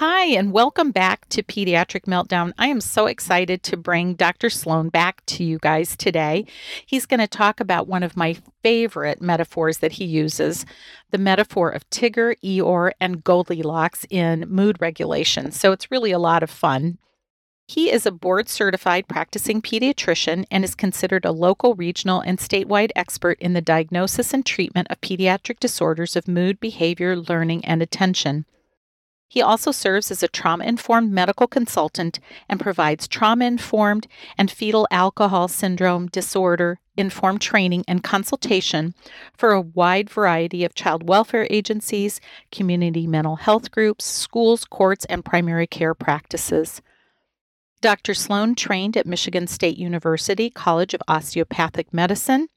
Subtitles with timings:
[0.00, 2.54] Hi, and welcome back to Pediatric Meltdown.
[2.56, 4.48] I am so excited to bring Dr.
[4.48, 6.46] Sloan back to you guys today.
[6.86, 10.64] He's going to talk about one of my favorite metaphors that he uses
[11.10, 15.52] the metaphor of Tigger, Eeyore, and Goldilocks in mood regulation.
[15.52, 16.96] So it's really a lot of fun.
[17.68, 22.92] He is a board certified practicing pediatrician and is considered a local, regional, and statewide
[22.96, 28.46] expert in the diagnosis and treatment of pediatric disorders of mood, behavior, learning, and attention.
[29.30, 34.88] He also serves as a trauma informed medical consultant and provides trauma informed and fetal
[34.90, 38.92] alcohol syndrome disorder informed training and consultation
[39.38, 42.20] for a wide variety of child welfare agencies,
[42.50, 46.82] community mental health groups, schools, courts, and primary care practices.
[47.80, 48.14] Dr.
[48.14, 52.48] Sloan trained at Michigan State University College of Osteopathic Medicine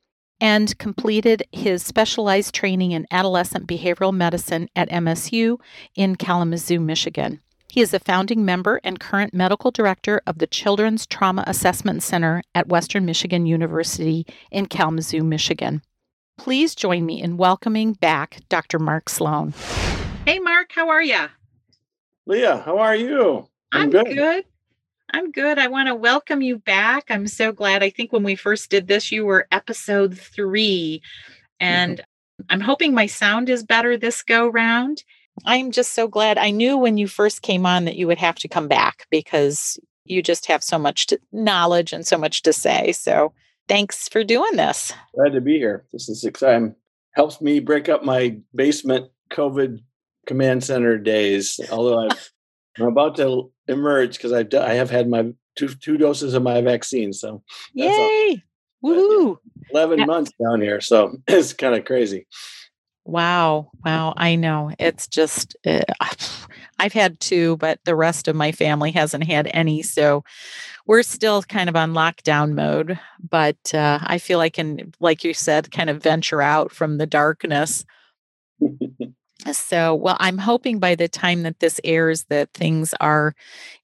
[0.43, 5.57] and completed his specialized training in adolescent behavioral medicine at MSU
[5.95, 7.39] in Kalamazoo, Michigan.
[7.69, 12.43] He is a founding member and current medical director of the Children's Trauma Assessment Center
[12.53, 15.81] at Western Michigan University in Kalamazoo, Michigan.
[16.37, 18.79] Please join me in welcoming back Dr.
[18.79, 19.53] Mark Sloan.
[20.25, 21.27] Hey, Mark, how are you?
[22.25, 23.47] Leah, how are you?
[23.71, 24.07] I'm, I'm good.
[24.07, 24.45] good.
[25.13, 25.59] I'm good.
[25.59, 27.05] I want to welcome you back.
[27.09, 27.83] I'm so glad.
[27.83, 31.03] I think when we first did this, you were episode three,
[31.59, 32.45] and mm-hmm.
[32.49, 35.03] I'm hoping my sound is better this go round.
[35.45, 36.39] I'm just so glad.
[36.39, 39.79] I knew when you first came on that you would have to come back because
[40.05, 42.91] you just have so much to, knowledge and so much to say.
[42.91, 43.33] So
[43.67, 44.93] thanks for doing this.
[45.15, 45.85] Glad to be here.
[45.93, 46.75] This is exciting.
[47.11, 49.79] Helps me break up my basement COVID
[50.25, 51.59] command center days.
[51.71, 52.31] Although I've
[52.79, 56.61] I'm about to emerge because I've I have had my two two doses of my
[56.61, 57.13] vaccine.
[57.13, 57.43] So
[57.73, 58.43] yay,
[58.83, 59.37] woohoo!
[59.71, 60.05] Eleven yeah.
[60.05, 62.27] months down here, so it's kind of crazy.
[63.05, 64.13] Wow, wow!
[64.15, 65.81] I know it's just uh,
[66.79, 69.83] I've had two, but the rest of my family hasn't had any.
[69.83, 70.23] So
[70.85, 72.99] we're still kind of on lockdown mode.
[73.29, 77.07] But uh, I feel I can, like you said, kind of venture out from the
[77.07, 77.85] darkness.
[79.51, 83.35] So, well, I'm hoping by the time that this airs that things are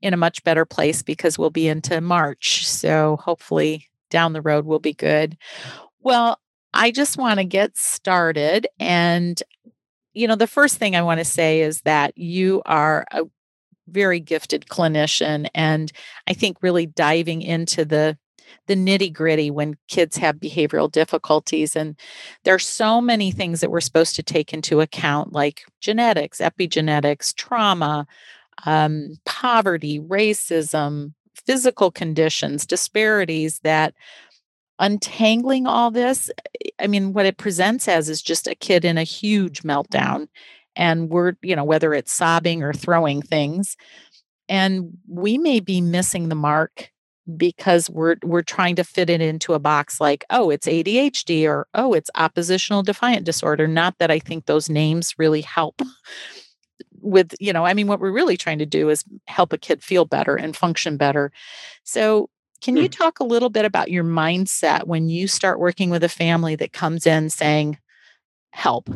[0.01, 2.67] in a much better place because we'll be into March.
[2.67, 5.37] So, hopefully down the road will be good.
[6.01, 6.39] Well,
[6.73, 9.41] I just want to get started and
[10.13, 13.23] you know, the first thing I want to say is that you are a
[13.87, 15.91] very gifted clinician and
[16.27, 18.17] I think really diving into the
[18.67, 21.75] the nitty gritty when kids have behavioral difficulties.
[21.75, 21.95] And
[22.43, 28.07] there's so many things that we're supposed to take into account, like genetics, epigenetics, trauma,
[28.65, 31.13] um, poverty, racism,
[31.45, 33.93] physical conditions, disparities that
[34.79, 36.31] untangling all this,
[36.79, 40.27] I mean, what it presents as is just a kid in a huge meltdown.
[40.75, 43.75] And we're, you know, whether it's sobbing or throwing things.
[44.47, 46.91] And we may be missing the mark
[47.37, 51.67] because we're we're trying to fit it into a box like oh it's ADHD or
[51.73, 53.67] oh it's oppositional defiant disorder.
[53.67, 55.81] Not that I think those names really help
[57.01, 59.83] with you know I mean what we're really trying to do is help a kid
[59.83, 61.31] feel better and function better.
[61.83, 62.29] So
[62.61, 62.89] can you hmm.
[62.89, 66.73] talk a little bit about your mindset when you start working with a family that
[66.73, 67.77] comes in saying
[68.51, 68.89] help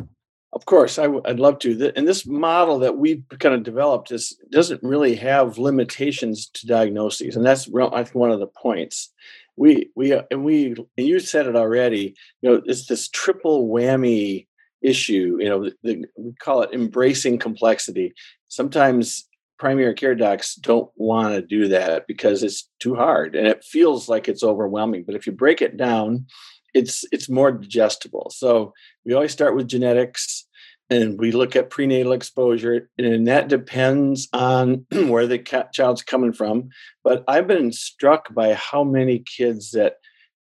[0.54, 1.92] of course, i w- I'd love to.
[1.96, 7.36] And this model that we've kind of developed is doesn't really have limitations to diagnoses,
[7.36, 9.12] and that's I think one of the points.
[9.56, 12.14] We we uh, and we and you said it already.
[12.40, 14.46] You know, it's this triple whammy
[14.80, 15.38] issue.
[15.40, 18.14] You know, the, the, we call it embracing complexity.
[18.48, 19.28] Sometimes
[19.58, 24.08] primary care docs don't want to do that because it's too hard and it feels
[24.08, 25.04] like it's overwhelming.
[25.06, 26.26] But if you break it down
[26.74, 28.30] it's it's more digestible.
[28.34, 28.72] So
[29.04, 30.46] we always start with genetics
[30.90, 35.38] and we look at prenatal exposure and that depends on where the
[35.72, 36.68] child's coming from.
[37.02, 39.94] But i've been struck by how many kids that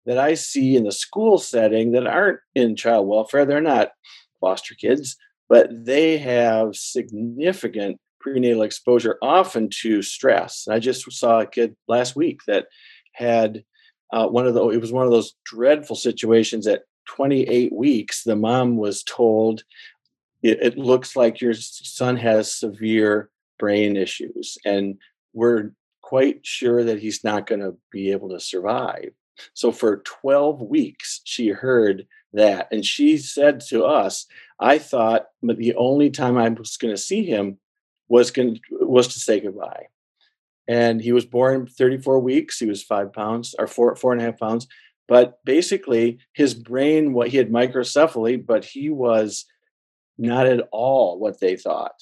[0.05, 3.45] that i see in the school setting that aren't in child welfare.
[3.45, 3.91] They're not
[4.39, 5.17] foster kids
[5.49, 10.67] but they have significant prenatal exposure often to stress.
[10.69, 12.67] I just saw a kid last week that
[13.13, 13.63] had
[14.11, 18.35] uh, one of the it was one of those dreadful situations at 28 weeks the
[18.35, 19.63] mom was told
[20.43, 24.97] it, it looks like your son has severe brain issues, and
[25.33, 25.71] we're
[26.01, 29.09] quite sure that he's not going to be able to survive.
[29.53, 32.67] So for 12 weeks, she heard that.
[32.71, 34.25] And she said to us,
[34.59, 37.59] I thought the only time I was going to see him
[38.07, 39.87] was going was to say goodbye.
[40.67, 42.59] And he was born 34 weeks.
[42.59, 44.67] He was five pounds or four, four and a half pounds.
[45.07, 49.45] But basically, his brain, what he had microcephaly, but he was
[50.17, 51.93] not at all what they thought.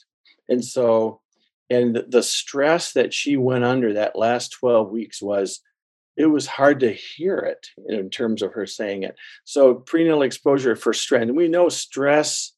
[0.50, 1.21] And so,
[1.69, 5.61] and the stress that she went under that last 12 weeks was
[6.18, 9.15] it was hard to hear it in terms of her saying it.
[9.44, 12.53] So prenatal exposure for stress, and we know stress,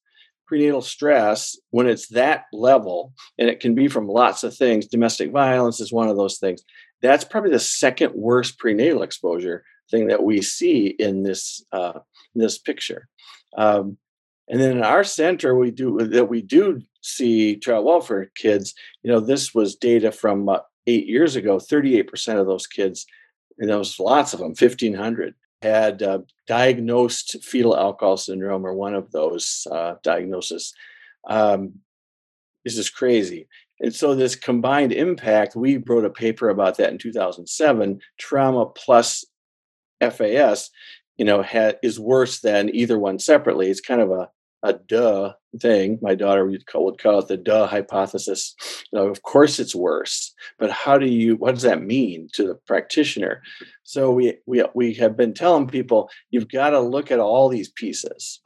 [0.48, 4.88] prenatal stress, when it's that level, and it can be from lots of things.
[4.88, 6.64] Domestic violence is one of those things.
[7.02, 12.00] That's probably the second worst prenatal exposure thing that we see in this uh,
[12.36, 13.08] this picture.
[13.58, 13.98] Um,
[14.50, 18.74] and then in our center, we do that we do see child welfare kids.
[19.04, 21.60] You know, this was data from uh, eight years ago.
[21.60, 23.06] Thirty-eight percent of those kids
[23.58, 28.94] and there was lots of them, 1,500, had uh, diagnosed fetal alcohol syndrome or one
[28.94, 30.74] of those uh, diagnoses.
[31.28, 31.74] Um,
[32.64, 33.48] this is crazy.
[33.80, 39.24] And so this combined impact, we wrote a paper about that in 2007, trauma plus
[40.02, 40.70] FAS,
[41.18, 43.70] you know, had, is worse than either one separately.
[43.70, 44.30] It's kind of a
[44.64, 46.00] a duh thing.
[46.02, 48.56] My daughter would call, would call it the duh hypothesis.
[48.92, 51.36] You know, of course, it's worse, but how do you?
[51.36, 53.42] What does that mean to the practitioner?
[53.88, 57.70] So we we we have been telling people you've got to look at all these
[57.70, 58.42] pieces,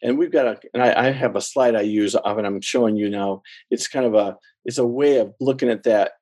[0.00, 0.60] and we've got a.
[0.72, 3.42] And I, I have a slide I use and I'm showing you now.
[3.72, 6.12] It's kind of a it's a way of looking at that.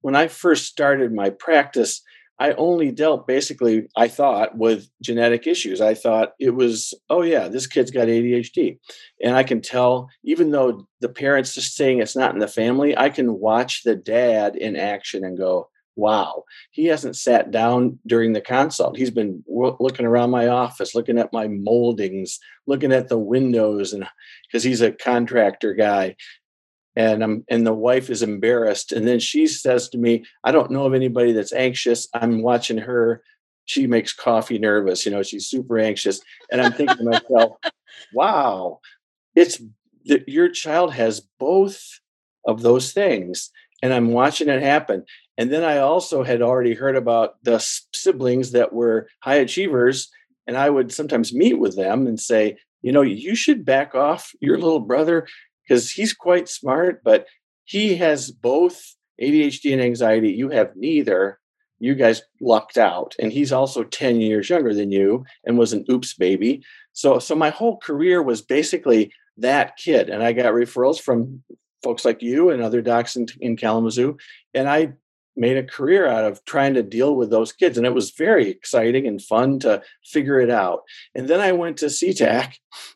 [0.00, 2.00] When I first started my practice,
[2.38, 5.82] I only dealt basically, I thought, with genetic issues.
[5.82, 8.78] I thought it was, oh, yeah, this kid's got ADHD.
[9.22, 12.96] And I can tell, even though the parents are saying it's not in the family,
[12.96, 18.32] I can watch the dad in action and go, wow, he hasn't sat down during
[18.32, 18.96] the consult.
[18.96, 23.92] He's been w- looking around my office, looking at my moldings, looking at the windows,
[23.92, 24.06] and
[24.46, 26.16] because he's a contractor guy.
[26.94, 28.92] And I'm and the wife is embarrassed.
[28.92, 32.08] And then she says to me I don't know of anybody that's anxious.
[32.14, 33.22] I'm watching her.
[33.64, 36.20] She makes coffee nervous you know she's super anxious.
[36.50, 37.56] And I'm thinking to myself
[38.14, 38.80] wow.
[39.34, 39.60] It's
[40.06, 42.00] that your child has both
[42.46, 43.50] of those things.
[43.82, 45.04] And I'm watching it happen
[45.38, 47.58] and then I also had already heard about the
[47.92, 50.08] siblings that were high achievers
[50.46, 54.32] and I would sometimes meet with them and say you know you should back off
[54.40, 55.26] your little brother
[55.66, 57.26] because he's quite smart, but
[57.64, 60.30] he has both ADHD and anxiety.
[60.30, 61.38] You have neither.
[61.78, 63.14] You guys lucked out.
[63.18, 66.62] And he's also 10 years younger than you and was an oops baby.
[66.92, 70.08] So so my whole career was basically that kid.
[70.08, 71.42] And I got referrals from
[71.82, 74.16] folks like you and other docs in, in Kalamazoo.
[74.54, 74.94] And I
[75.36, 77.76] made a career out of trying to deal with those kids.
[77.76, 80.82] And it was very exciting and fun to figure it out.
[81.14, 82.54] And then I went to CTAC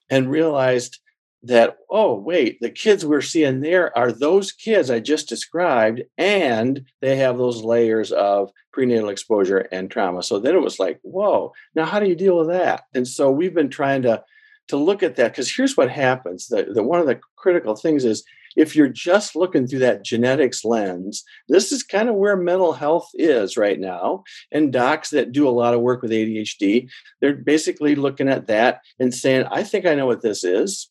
[0.09, 0.99] and realized
[1.43, 6.85] that oh wait the kids we're seeing there are those kids i just described and
[7.01, 11.51] they have those layers of prenatal exposure and trauma so then it was like whoa
[11.75, 14.23] now how do you deal with that and so we've been trying to
[14.69, 18.05] to look at that because here's what happens the, the one of the critical things
[18.05, 18.23] is
[18.61, 23.09] if you're just looking through that genetics lens, this is kind of where mental health
[23.15, 24.23] is right now.
[24.53, 26.89] And docs that do a lot of work with ADHD,
[27.21, 30.91] they're basically looking at that and saying, I think I know what this is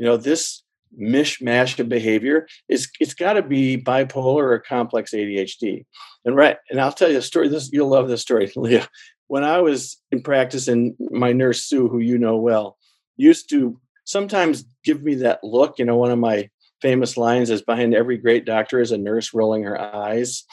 [0.00, 0.62] you know this
[0.98, 5.84] mishmash of behavior is it's got to be bipolar or complex ADHD.
[6.24, 7.48] And right, and I'll tell you a story.
[7.48, 8.88] This you'll love this story, Leah.
[9.28, 12.78] When I was in practice, and my nurse Sue, who you know well,
[13.18, 15.78] used to sometimes give me that look.
[15.78, 16.48] You know, one of my
[16.80, 20.44] famous lines is behind every great doctor is a nurse rolling her eyes.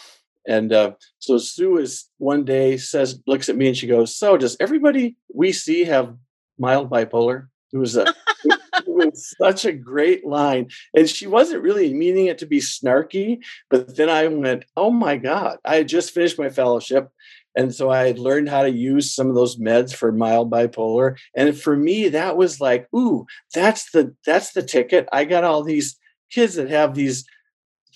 [0.47, 4.37] And uh, so Sue is one day says, looks at me and she goes, So
[4.37, 6.15] does everybody we see have
[6.57, 7.47] mild bipolar?
[7.73, 8.13] It was a
[8.45, 10.69] it was such a great line.
[10.95, 15.17] And she wasn't really meaning it to be snarky, but then I went, oh my
[15.17, 17.09] God, I had just finished my fellowship.
[17.55, 21.17] And so I had learned how to use some of those meds for mild bipolar.
[21.35, 25.09] And for me, that was like, ooh, that's the that's the ticket.
[25.11, 25.97] I got all these
[26.31, 27.25] kids that have these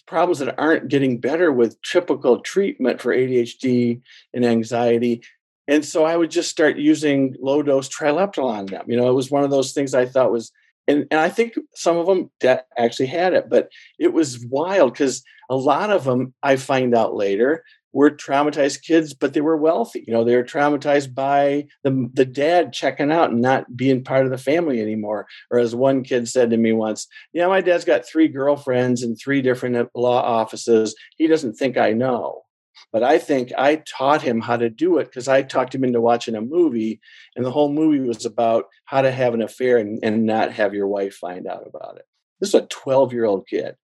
[0.08, 4.02] problems that aren't getting better with typical treatment for ADHD
[4.34, 5.24] and anxiety.
[5.68, 8.86] And so I would just start using low dose trileptal on them.
[8.88, 10.52] You know, it was one of those things I thought was
[10.88, 13.70] and, and I think some of them that actually had it, but
[14.00, 19.14] it was wild because a lot of them I find out later were traumatized kids,
[19.14, 20.04] but they were wealthy.
[20.08, 24.26] You know, they were traumatized by the, the dad checking out and not being part
[24.26, 25.28] of the family anymore.
[25.50, 29.18] Or as one kid said to me once, yeah, my dad's got three girlfriends and
[29.18, 30.96] three different uh, law offices.
[31.18, 32.44] He doesn't think I know.
[32.92, 36.02] But I think I taught him how to do it because I talked him into
[36.02, 37.00] watching a movie,
[37.36, 40.74] and the whole movie was about how to have an affair and, and not have
[40.74, 42.06] your wife find out about it.
[42.40, 43.76] This is a 12 year old kid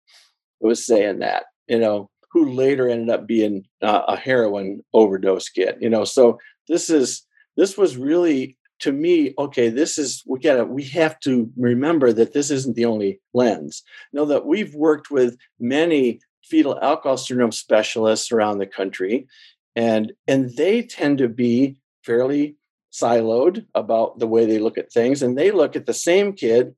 [0.60, 5.48] who was saying that, you know, who later ended up being uh, a heroin overdose
[5.48, 6.04] kid, you know.
[6.04, 11.18] So this is this was really to me okay this is we gotta we have
[11.20, 16.78] to remember that this isn't the only lens know that we've worked with many fetal
[16.82, 19.26] alcohol syndrome specialists around the country
[19.74, 22.56] and and they tend to be fairly
[22.92, 26.74] siloed about the way they look at things and they look at the same kid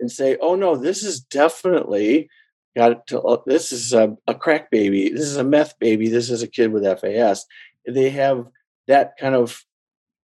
[0.00, 2.28] and say oh no this is definitely
[2.76, 5.10] got to uh, this is a, a crack baby.
[5.10, 6.08] This is a meth baby.
[6.08, 7.46] This is a kid with fas
[7.86, 8.46] they have
[8.88, 9.64] that kind of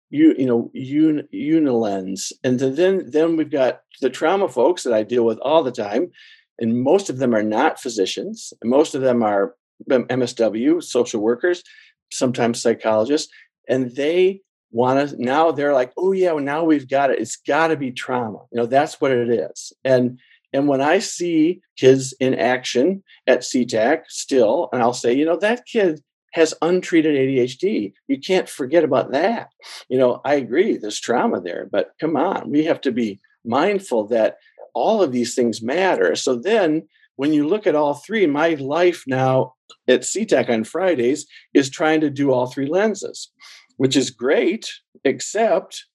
[0.09, 2.31] you you know un, unilens.
[2.43, 6.11] And then then we've got the trauma folks that i deal with all the time
[6.59, 8.53] and most of them are not physicians.
[8.63, 9.55] Most of them are
[9.89, 11.63] msw social workers
[12.11, 13.33] sometimes psychologists
[13.67, 17.19] and they want to now they're like oh yeah well, now we've got it.
[17.19, 18.39] It's got to be trauma.
[18.51, 19.73] You know that's what it is.
[19.83, 20.19] And
[20.53, 25.37] and when i see kids in action at ctac still and i'll say you know
[25.37, 26.01] that kid
[26.33, 29.49] has untreated adhd you can't forget about that
[29.89, 34.07] you know i agree there's trauma there but come on we have to be mindful
[34.07, 34.37] that
[34.73, 36.15] all of these things matter.
[36.15, 39.53] So then when you look at all three, my life now
[39.87, 43.31] at CTAC on Fridays is trying to do all three lenses,
[43.77, 44.71] which is great,
[45.03, 45.85] except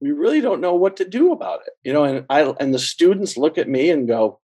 [0.00, 1.72] we really don't know what to do about it.
[1.82, 4.40] You know, and I and the students look at me and go,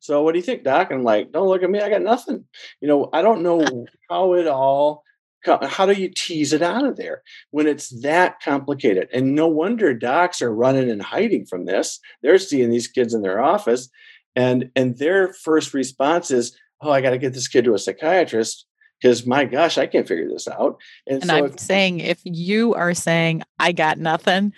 [0.00, 0.90] So what do you think, Doc?
[0.90, 2.44] And I'm like, don't look at me, I got nothing.
[2.80, 5.04] You know, I don't know how it all
[5.44, 9.08] how do you tease it out of there when it's that complicated?
[9.12, 12.00] And no wonder docs are running and hiding from this.
[12.22, 13.88] They're seeing these kids in their office,
[14.34, 17.78] and and their first response is, "Oh, I got to get this kid to a
[17.78, 18.66] psychiatrist."
[19.00, 20.80] Because my gosh, I can't figure this out.
[21.06, 24.52] And, and so I'm if, saying, if you are saying I got nothing,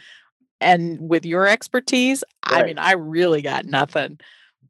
[0.60, 2.62] and with your expertise, right.
[2.62, 4.18] I mean, I really got nothing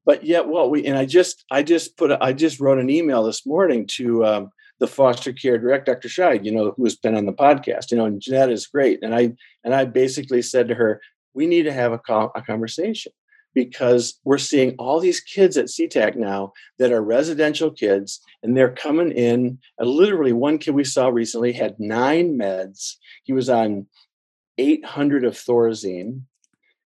[0.06, 2.88] but yet well we and i just i just put a, i just wrote an
[2.88, 6.08] email this morning to um, the foster care director, Dr.
[6.08, 8.98] Scheid, you know, who's been on the podcast, you know, and Jeanette is great.
[9.02, 9.32] And I
[9.62, 11.00] and I basically said to her,
[11.34, 13.12] we need to have a, co- a conversation
[13.54, 18.72] because we're seeing all these kids at CTAC now that are residential kids, and they're
[18.72, 19.58] coming in.
[19.78, 22.94] And literally, one kid we saw recently had nine meds.
[23.24, 23.86] He was on
[24.60, 26.22] 800 of Thorazine.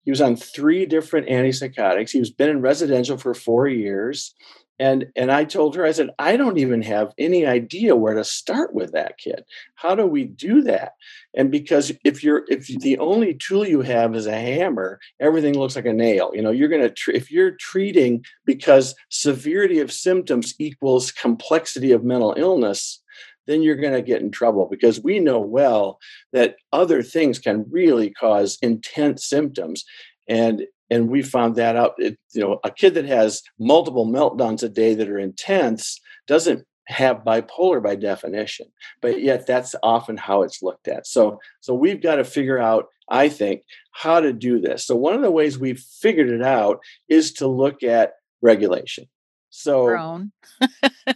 [0.03, 2.11] He was on three different antipsychotics.
[2.11, 4.35] He was been in residential for four years
[4.79, 8.23] and and i told her i said i don't even have any idea where to
[8.23, 9.43] start with that kid
[9.75, 10.93] how do we do that
[11.35, 15.75] and because if you're if the only tool you have is a hammer everything looks
[15.75, 20.55] like a nail you know you're to tr- if you're treating because severity of symptoms
[20.59, 23.02] equals complexity of mental illness
[23.47, 25.99] then you're going to get in trouble because we know well
[26.31, 29.83] that other things can really cause intense symptoms.
[30.27, 34.63] And and we found that out it, you know a kid that has multiple meltdowns
[34.63, 38.67] a day that are intense doesn't have bipolar by definition
[39.01, 41.07] but yet that's often how it's looked at.
[41.07, 44.85] So so we've got to figure out i think how to do this.
[44.85, 49.07] So one of the ways we've figured it out is to look at regulation
[49.55, 49.87] so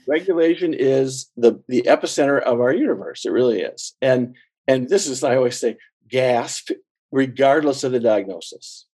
[0.07, 4.35] regulation is the the epicenter of our universe it really is and
[4.67, 5.75] and this is i always say
[6.07, 6.71] gasp
[7.11, 8.87] regardless of the diagnosis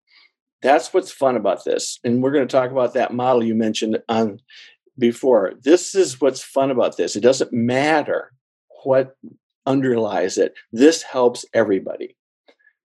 [0.62, 2.00] that's what's fun about this.
[2.03, 4.39] And we're going to talk about that model you mentioned on
[4.98, 5.53] before.
[5.63, 7.15] This is what's fun about this.
[7.15, 8.31] It doesn't matter
[8.83, 9.15] what
[9.65, 10.53] underlies it.
[10.71, 12.15] This helps everybody.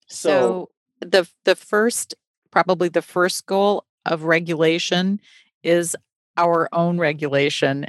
[0.09, 0.71] So, so
[1.01, 2.15] the the first
[2.51, 5.21] probably the first goal of regulation
[5.63, 5.97] is
[6.37, 7.87] our own regulation,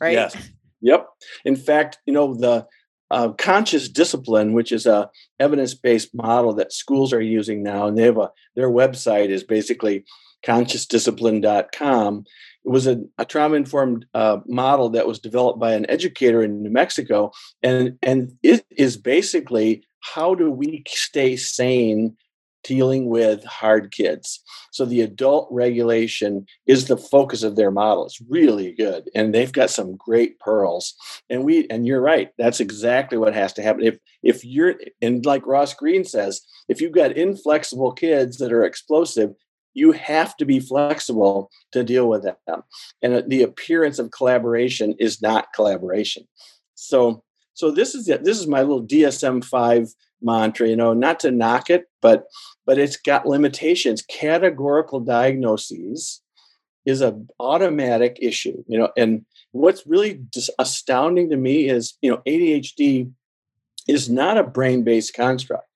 [0.00, 0.12] right?
[0.12, 0.36] Yes.
[0.80, 1.06] Yep.
[1.44, 2.66] In fact, you know the
[3.10, 8.02] uh, conscious discipline, which is a evidence-based model that schools are using now, and they
[8.02, 10.04] have a their website is basically
[10.44, 12.24] consciousdiscipline.com.
[12.64, 16.70] It was a, a trauma-informed uh, model that was developed by an educator in New
[16.70, 17.30] Mexico,
[17.62, 22.16] and and it is basically how do we stay sane
[22.64, 24.42] dealing with hard kids.
[24.72, 28.06] So the adult regulation is the focus of their model.
[28.06, 29.08] It's really good.
[29.14, 30.94] And they've got some great pearls.
[31.30, 33.84] And we and you're right, that's exactly what has to happen.
[33.84, 38.64] If if you're and like Ross Greene says, if you've got inflexible kids that are
[38.64, 39.34] explosive,
[39.74, 42.62] you have to be flexible to deal with them.
[43.02, 46.26] And the appearance of collaboration is not collaboration.
[46.74, 47.22] So
[47.54, 48.24] so this is it.
[48.24, 49.88] This is my little DSM five
[50.24, 50.68] mantra.
[50.68, 52.26] You know, not to knock it, but
[52.66, 54.02] but it's got limitations.
[54.02, 56.22] Categorical diagnoses
[56.86, 58.62] is an automatic issue.
[58.66, 63.10] You know, and what's really just astounding to me is you know ADHD
[63.88, 65.68] is not a brain based construct,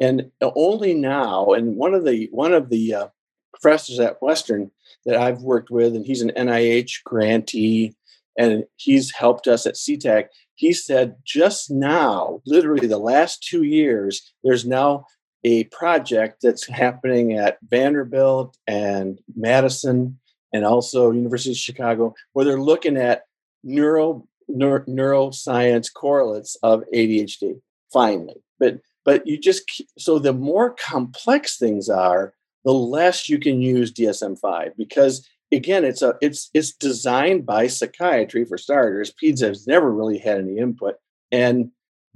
[0.00, 1.48] and only now.
[1.48, 3.06] And one of the one of the uh,
[3.52, 4.70] professors at Western
[5.06, 7.94] that I've worked with, and he's an NIH grantee,
[8.38, 10.26] and he's helped us at CTAC.
[10.56, 15.06] He said just now, literally the last two years, there's now
[15.42, 20.18] a project that's happening at Vanderbilt and Madison
[20.52, 23.24] and also University of Chicago, where they're looking at
[23.62, 27.60] neuro, neuro neuroscience correlates of ADHD.
[27.92, 32.34] Finally, but but you just so the more complex things are,
[32.64, 38.44] the less you can use DSM-5 because again, it's a it's it's designed by psychiatry
[38.44, 39.12] for starters.
[39.12, 40.96] PEDS has never really had any input,
[41.30, 41.70] and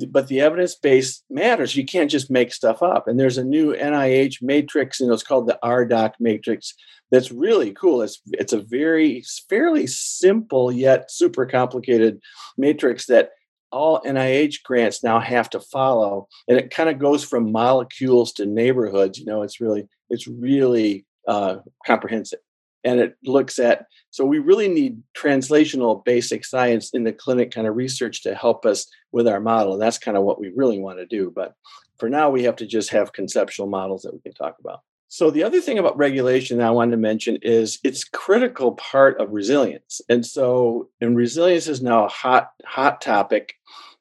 [0.07, 1.77] but the evidence base matters.
[1.77, 3.09] You can't just make stuff up.
[3.09, 6.75] And there's a new NIH matrix, and it's called the RDoC matrix.
[7.11, 8.03] That's really cool.
[8.03, 12.21] It's it's a very fairly simple yet super complicated
[12.57, 13.31] matrix that
[13.71, 18.47] all NIH grants now have to follow, and it kind of goes from molecules to
[18.47, 19.19] neighborhoods.
[19.19, 21.57] You know, it's really it's really uh,
[21.87, 22.41] comprehensive
[22.89, 27.67] and it looks at so we really need translational basic science in the clinic kind
[27.67, 29.75] of research to help us with our model.
[29.75, 31.31] And that's kind of what we really want to do.
[31.35, 31.55] But
[31.99, 34.81] for now we have to just have conceptual models that we can talk about.
[35.09, 39.21] So the other thing about regulation that i wanted to mention is it's critical part
[39.21, 40.01] of resilience.
[40.09, 43.55] And so and resilience is now a hot hot topic.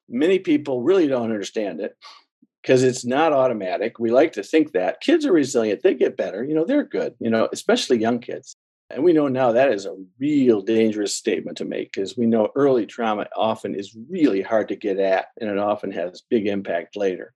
[0.10, 1.98] Many people really don't understand it
[2.62, 4.00] because it's not automatic.
[4.00, 7.14] We like to think that kids are resilient, they get better, you know, they're good,
[7.20, 8.56] you know, especially young kids.
[8.90, 12.50] And we know now that is a real dangerous statement to make because we know
[12.56, 16.96] early trauma often is really hard to get at and it often has big impact
[16.96, 17.34] later.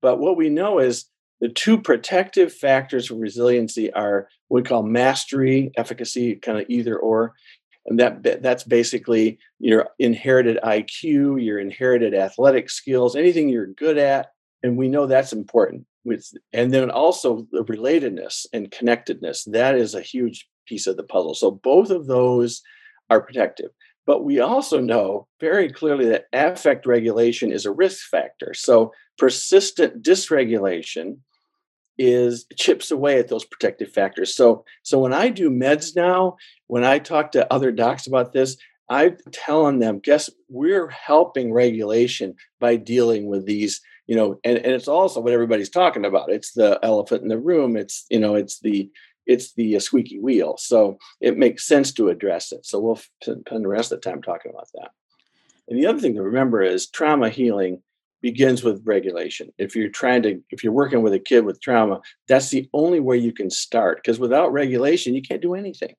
[0.00, 1.06] But what we know is
[1.40, 6.96] the two protective factors for resiliency are what we call mastery, efficacy, kind of either
[6.96, 7.34] or.
[7.86, 14.28] And that that's basically your inherited IQ, your inherited athletic skills, anything you're good at.
[14.62, 15.86] And we know that's important.
[16.04, 21.02] With, and then also the relatedness and connectedness that is a huge piece of the
[21.02, 21.34] puzzle.
[21.34, 22.62] So both of those
[23.10, 23.70] are protective.
[24.06, 28.54] But we also know very clearly that affect regulation is a risk factor.
[28.54, 31.18] So persistent dysregulation
[31.98, 34.34] is chips away at those protective factors.
[34.34, 38.56] So so when I do meds now, when I talk to other docs about this,
[38.88, 44.72] I'm telling them, guess we're helping regulation by dealing with these, you know, and, and
[44.72, 46.30] it's also what everybody's talking about.
[46.30, 47.76] It's the elephant in the room.
[47.76, 48.88] It's, you know, it's the
[49.26, 50.56] it's the squeaky wheel.
[50.58, 52.64] So it makes sense to address it.
[52.64, 54.90] So we'll spend the rest of the time talking about that.
[55.68, 57.82] And the other thing to remember is trauma healing
[58.22, 59.52] begins with regulation.
[59.58, 63.00] If you're trying to, if you're working with a kid with trauma, that's the only
[63.00, 63.98] way you can start.
[63.98, 65.94] Because without regulation, you can't do anything.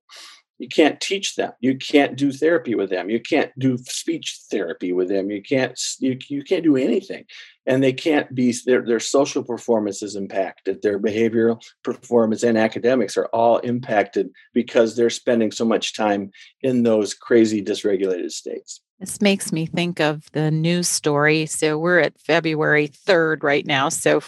[0.60, 1.52] You can't teach them.
[1.60, 3.10] You can't do therapy with them.
[3.10, 5.30] You can't do speech therapy with them.
[5.30, 7.26] You can't you, you can't do anything.
[7.68, 10.82] And they can't be their their social performance is impacted.
[10.82, 16.84] Their behavioral performance and academics are all impacted because they're spending so much time in
[16.84, 18.82] those crazy dysregulated states.
[19.00, 21.46] This makes me think of the news story.
[21.46, 23.90] So we're at February 3rd right now.
[23.90, 24.22] So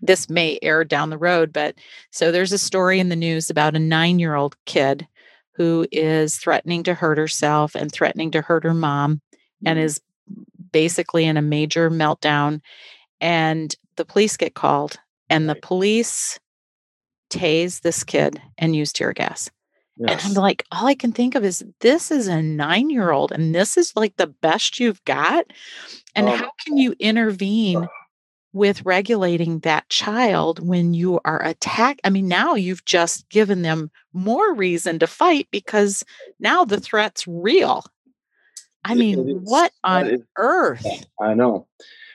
[0.00, 1.74] this may air down the road, but
[2.10, 5.08] so there's a story in the news about a nine year old kid
[5.54, 9.20] who is threatening to hurt herself and threatening to hurt her mom
[9.64, 9.86] and mm-hmm.
[9.86, 10.00] is
[10.72, 12.60] basically in a major meltdown.
[13.20, 14.98] And the police get called,
[15.30, 16.40] and the police
[17.30, 19.50] tase this kid and use tear gas.
[19.96, 20.24] Yes.
[20.24, 23.30] And I'm like, all I can think of is this is a nine year old,
[23.30, 25.46] and this is like the best you've got.
[26.16, 27.86] And um, how can you intervene
[28.52, 32.00] with regulating that child when you are attacked.
[32.04, 36.04] I mean, now you've just given them more reason to fight because
[36.38, 37.84] now the threat's real.
[38.84, 40.86] I mean, what on is, earth?
[41.20, 41.66] I know.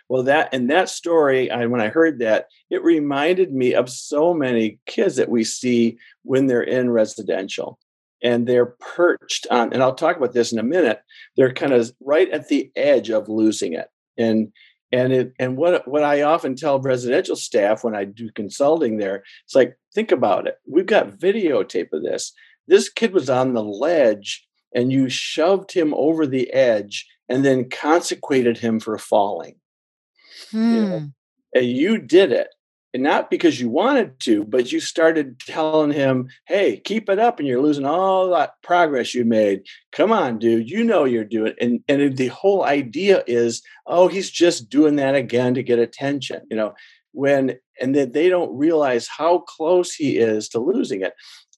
[0.10, 4.34] Well, that and that story, I, when I heard that, it reminded me of so
[4.34, 7.78] many kids that we see when they're in residential
[8.24, 11.02] and they're perched on, and I'll talk about this in a minute.
[11.36, 13.90] They're kind of right at the edge of losing it.
[14.18, 14.52] And
[14.92, 19.24] and it and what what I often tell residential staff when I do consulting there,
[19.46, 20.58] it's like think about it.
[20.66, 22.32] We've got videotape of this.
[22.68, 24.47] This kid was on the ledge,
[24.78, 29.56] and you shoved him over the edge, and then consecrated him for falling.
[30.52, 30.74] Hmm.
[30.76, 31.02] You know?
[31.56, 32.50] And you did it.
[32.94, 37.38] and not because you wanted to, but you started telling him, "Hey, keep it up,
[37.40, 39.64] and you're losing all that progress you made.
[39.92, 44.32] Come on, dude, you know you're doing." And and the whole idea is, oh, he's
[44.32, 46.74] just doing that again to get attention, you know.
[47.12, 51.14] When and that they don't realize how close he is to losing it,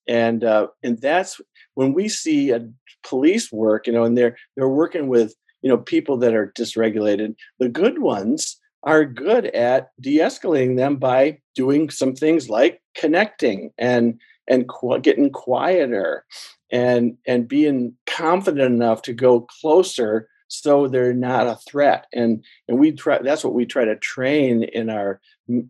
[0.08, 1.40] and uh, and that's
[1.80, 2.68] when we see a
[3.04, 7.36] police work, you know, and they're they're working with you know people that are dysregulated.
[7.60, 14.20] The good ones are good at de-escalating them by doing some things like connecting and
[14.50, 16.26] and qu- getting quieter
[16.70, 22.78] and and being confident enough to go closer so they're not a threat and and
[22.78, 25.22] we try that's what we try to train in our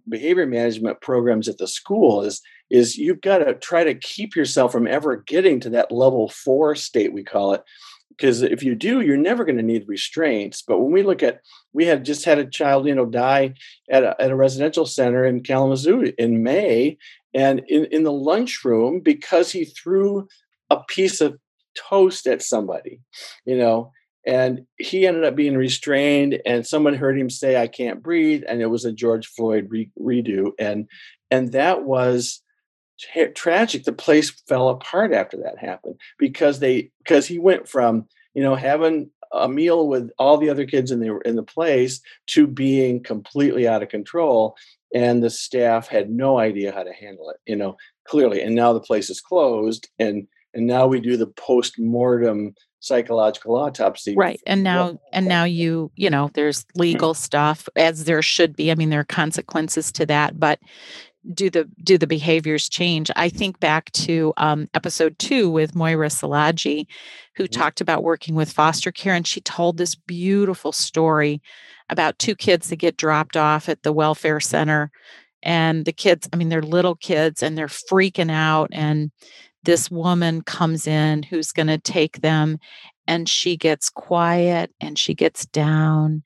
[0.07, 4.71] behavior management programs at the school is is you've got to try to keep yourself
[4.71, 7.63] from ever getting to that level 4 state we call it
[8.09, 10.61] because if you do you're never going to need restraints.
[10.61, 11.41] But when we look at
[11.73, 13.53] we had just had a child you know die
[13.89, 16.97] at a, at a residential center in kalamazoo in may
[17.33, 20.27] and in, in the lunchroom because he threw
[20.69, 21.37] a piece of
[21.75, 22.99] toast at somebody
[23.45, 23.91] you know
[24.25, 28.61] and he ended up being restrained and someone heard him say i can't breathe and
[28.61, 30.87] it was a george floyd re- redo and
[31.31, 32.41] and that was
[32.99, 38.07] tra- tragic the place fell apart after that happened because they because he went from
[38.33, 42.01] you know having a meal with all the other kids in the in the place
[42.27, 44.55] to being completely out of control
[44.93, 48.73] and the staff had no idea how to handle it you know clearly and now
[48.73, 54.63] the place is closed and and now we do the post-mortem psychological autopsy right and
[54.63, 58.89] now and now you you know there's legal stuff as there should be i mean
[58.89, 60.59] there are consequences to that but
[61.33, 66.07] do the do the behaviors change i think back to um, episode two with moira
[66.07, 66.87] Szilagyi,
[67.35, 67.59] who mm-hmm.
[67.59, 71.41] talked about working with foster care and she told this beautiful story
[71.89, 74.91] about two kids that get dropped off at the welfare center
[75.43, 79.11] and the kids i mean they're little kids and they're freaking out and
[79.63, 82.57] this woman comes in who's going to take them
[83.07, 86.23] and she gets quiet and she gets down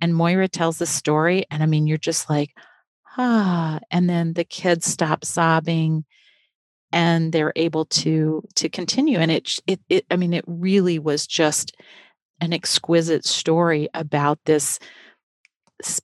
[0.00, 2.52] and moira tells the story and i mean you're just like
[3.16, 6.04] ah and then the kids stop sobbing
[6.92, 11.26] and they're able to to continue and it it, it i mean it really was
[11.26, 11.76] just
[12.40, 14.78] an exquisite story about this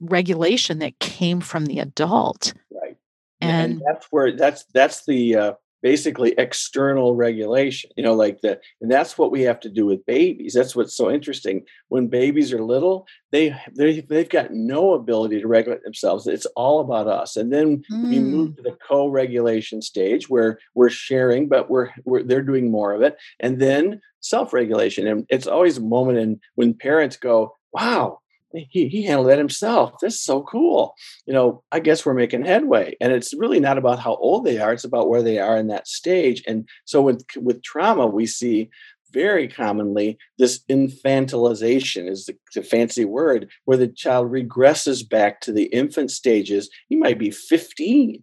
[0.00, 2.96] regulation that came from the adult right
[3.40, 8.60] and, and that's where that's that's the uh, basically external regulation you know like the
[8.80, 10.54] and that's what we have to do with babies.
[10.54, 11.64] That's what's so interesting.
[11.88, 16.26] When babies are little they they they've got no ability to regulate themselves.
[16.26, 17.36] It's all about us.
[17.36, 18.08] And then mm.
[18.08, 18.54] we move hmm.
[18.56, 23.16] to the co-regulation stage where we're sharing but we're, we're they're doing more of it.
[23.40, 25.06] And then self-regulation.
[25.06, 28.20] And it's always a moment in when parents go wow
[28.54, 29.94] he, he handled that himself.
[30.00, 30.94] This is so cool.
[31.26, 32.96] You know, I guess we're making headway.
[33.00, 35.68] And it's really not about how old they are, it's about where they are in
[35.68, 36.42] that stage.
[36.46, 38.70] And so with, with trauma, we see
[39.12, 45.52] very commonly this infantilization is the, the, fancy word where the child regresses back to
[45.52, 48.22] the infant stages he might be 15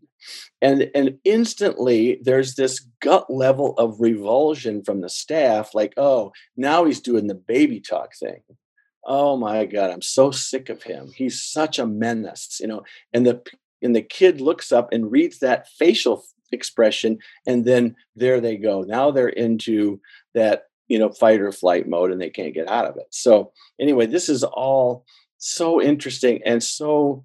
[0.61, 6.85] and and instantly there's this gut level of revulsion from the staff like oh now
[6.85, 8.41] he's doing the baby talk thing
[9.05, 11.09] oh my god i'm so sick of him.
[11.15, 12.83] He's such a menace you know
[13.13, 13.41] and the
[13.81, 18.81] and the kid looks up and reads that facial expression and then there they go.
[18.81, 19.99] Now they're into
[20.33, 23.07] that you know fight or flight mode and they can't get out of it.
[23.11, 25.05] So anyway this is all
[25.37, 27.23] so interesting and so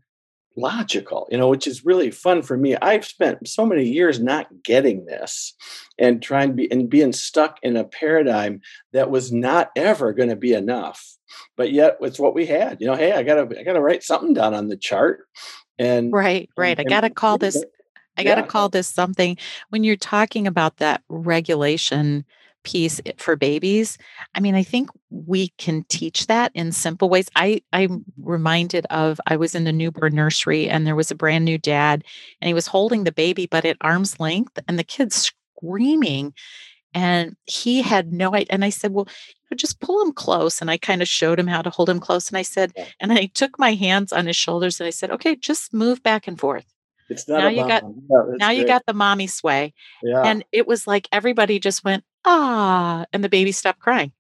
[0.57, 2.77] logical, you know, which is really fun for me.
[2.77, 5.55] I've spent so many years not getting this
[5.99, 8.61] and trying to be and being stuck in a paradigm
[8.93, 11.17] that was not ever going to be enough.
[11.57, 12.81] But yet it's what we had.
[12.81, 15.27] You know, hey, I gotta I gotta write something down on the chart.
[15.79, 16.79] And right, right.
[16.79, 17.63] And, I gotta call this
[18.17, 18.47] I gotta yeah.
[18.47, 19.37] call this something
[19.71, 22.25] when you're talking about that regulation
[22.65, 23.97] piece for babies
[24.35, 27.31] i mean i think we can teach that in simple ways.
[27.37, 31.45] I i'm reminded of i was in the newborn nursery and there was a brand
[31.45, 32.03] new dad
[32.41, 36.35] and he was holding the baby but at arm's length and the kid's screaming
[36.95, 39.09] and he had no idea and i said well
[39.57, 42.29] just pull him close and i kind of showed him how to hold him close
[42.29, 45.37] and i said and i took my hands on his shoulders and i said okay
[45.37, 46.67] just move back and forth.
[47.09, 48.59] It's not now you got no, now great.
[48.59, 50.23] you got the mommy sway yeah.
[50.23, 54.13] and it was like everybody just went ah, and the baby stopped crying.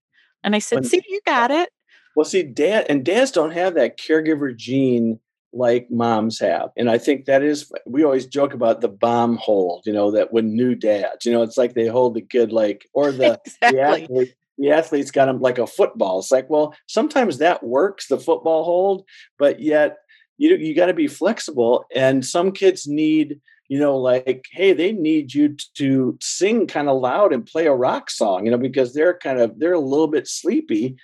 [0.42, 1.70] And I said, when, see, you got it.
[2.14, 5.20] Well, see, dad and dads don't have that caregiver gene
[5.52, 6.70] like moms have.
[6.76, 10.32] And I think that is, we always joke about the bomb hold, you know, that
[10.32, 13.78] when new dads, you know, it's like they hold the kid like, or the, exactly.
[13.78, 14.34] the athlete.
[14.56, 16.20] The athlete's got him like a football.
[16.20, 19.04] It's like, well, sometimes that works, the football hold,
[19.36, 19.96] but yet
[20.38, 24.92] you you got to be flexible and some kids need you know like hey they
[24.92, 28.92] need you to sing kind of loud and play a rock song you know because
[28.92, 30.96] they're kind of they're a little bit sleepy.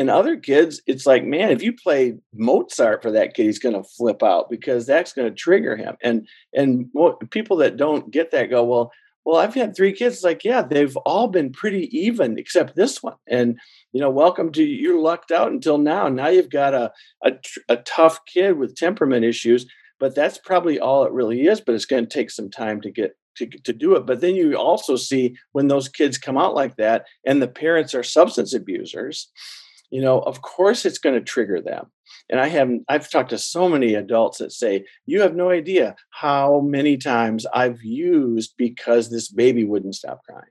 [0.00, 3.74] And other kids it's like man if you play mozart for that kid he's going
[3.74, 5.96] to flip out because that's going to trigger him.
[6.02, 6.88] And and
[7.30, 8.92] people that don't get that go well
[9.24, 13.02] well i've had three kids it's like yeah they've all been pretty even except this
[13.02, 13.16] one.
[13.26, 13.58] And
[13.92, 16.08] you know welcome to you're lucked out until now.
[16.08, 16.92] Now you've got a,
[17.24, 17.32] a,
[17.68, 19.66] a tough kid with temperament issues
[20.00, 22.90] but that's probably all it really is but it's going to take some time to
[22.90, 24.04] get to, to do it.
[24.04, 27.94] But then you also see when those kids come out like that and the parents
[27.94, 29.30] are substance abusers
[29.90, 31.86] you know of course it's going to trigger them
[32.30, 35.94] and i haven't i've talked to so many adults that say you have no idea
[36.10, 40.44] how many times i've used because this baby wouldn't stop crying.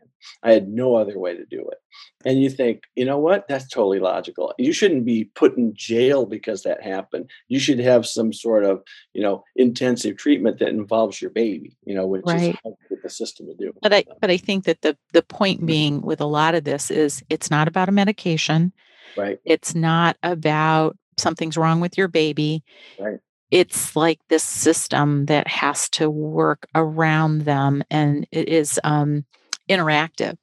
[0.43, 1.77] I had no other way to do it.
[2.25, 3.47] And you think you know what?
[3.47, 4.53] That's totally logical.
[4.57, 7.29] You shouldn't be put in jail because that happened.
[7.47, 8.81] You should have some sort of
[9.13, 12.57] you know intensive treatment that involves your baby you know which right.
[12.65, 15.67] is the system to do but i but i think that the the point mm-hmm.
[15.67, 18.73] being with a lot of this is it's not about a medication.
[19.15, 19.39] Right.
[19.45, 22.63] It's not about something's wrong with your baby.
[22.99, 23.19] Right.
[23.49, 29.25] It's like this system that has to work around them and it is um,
[29.69, 30.37] interactive.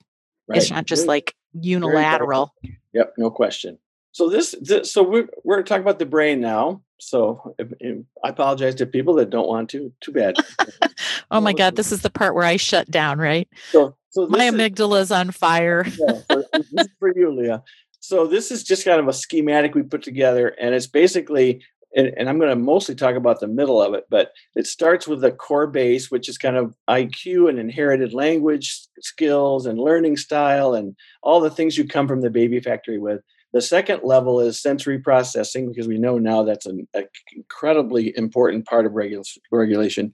[0.48, 0.58] Right.
[0.58, 2.54] It's not just like unilateral.
[2.92, 3.78] Yep, no question.
[4.12, 6.82] So this, this so we're we're talking about the brain now.
[7.00, 9.92] So if, if, I apologize to people that don't want to.
[10.00, 10.36] Too bad.
[11.30, 13.48] oh my God, this is the part where I shut down, right?
[13.70, 15.84] So, so my amygdala is on fire.
[15.98, 16.20] yeah,
[16.54, 17.64] is for you, Leah.
[18.06, 21.64] So this is just kind of a schematic we put together, and it's basically,
[21.96, 25.08] and, and I'm going to mostly talk about the middle of it, but it starts
[25.08, 30.18] with the core base, which is kind of IQ and inherited language skills and learning
[30.18, 33.22] style and all the things you come from the baby factory with.
[33.54, 36.86] The second level is sensory processing because we know now that's an
[37.34, 40.12] incredibly important part of regul- regulation.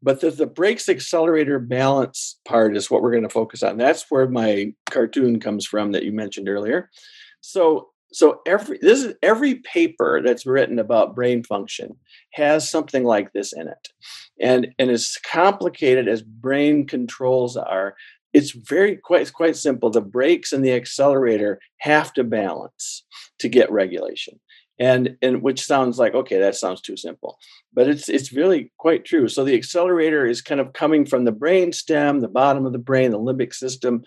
[0.00, 3.78] But the, the brakes accelerator balance part is what we're going to focus on.
[3.78, 6.88] That's where my cartoon comes from that you mentioned earlier.
[7.46, 11.96] So so every this is every paper that's written about brain function
[12.32, 13.88] has something like this in it.
[14.40, 17.94] And and as complicated as brain controls are,
[18.32, 19.90] it's very quite it's quite simple.
[19.90, 23.04] The brakes and the accelerator have to balance
[23.38, 24.40] to get regulation
[24.78, 27.38] and and which sounds like okay that sounds too simple
[27.72, 31.32] but it's it's really quite true so the accelerator is kind of coming from the
[31.32, 34.02] brain stem the bottom of the brain the limbic system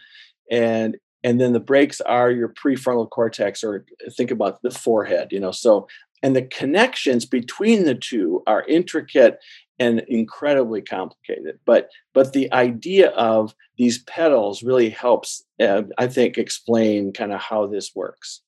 [0.52, 5.39] and and then the brakes are your prefrontal cortex or think about the forehead you
[5.39, 5.88] know so
[6.21, 9.39] and the connections between the two are intricate
[9.79, 16.38] and incredibly complicated but but the idea of these pedals really helps uh, i think
[16.38, 18.41] explain kind of how this works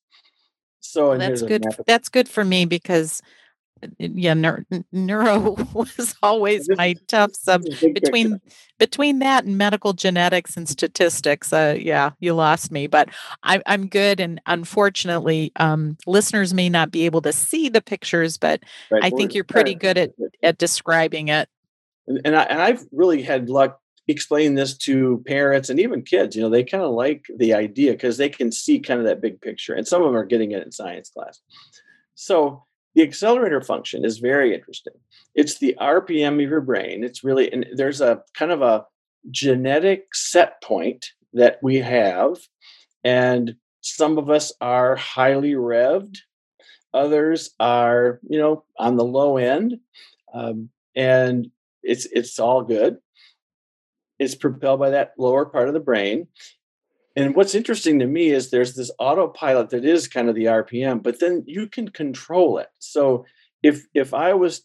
[0.81, 1.63] so well, that's good.
[1.85, 3.21] That's good for me because
[3.97, 7.63] yeah, neuro, neuro was always my tough sub
[7.93, 8.39] between
[8.77, 11.53] between that and medical genetics and statistics.
[11.53, 13.09] Uh, yeah, you lost me, but
[13.43, 14.19] I, I'm good.
[14.19, 19.03] And unfortunately, um, listeners may not be able to see the pictures, but right.
[19.03, 20.11] I think you're pretty good at
[20.43, 21.49] at describing it.
[22.07, 26.35] And, and, I, and I've really had luck explain this to parents and even kids
[26.35, 29.21] you know they kind of like the idea because they can see kind of that
[29.21, 31.39] big picture and some of them are getting it in science class
[32.15, 32.63] so
[32.95, 34.93] the accelerator function is very interesting.
[35.35, 37.03] It's the rpm of your brain.
[37.03, 38.85] It's really and there's a kind of a
[39.29, 42.37] genetic set point that we have
[43.03, 46.17] and some of us are highly revved.
[46.93, 49.79] Others are you know on the low end
[50.33, 51.51] um, and
[51.83, 52.97] it's it's all good.
[54.19, 56.27] It's propelled by that lower part of the brain.
[57.15, 61.03] And what's interesting to me is there's this autopilot that is kind of the RPM,
[61.03, 62.69] but then you can control it.
[62.79, 63.25] So
[63.63, 64.63] if if I was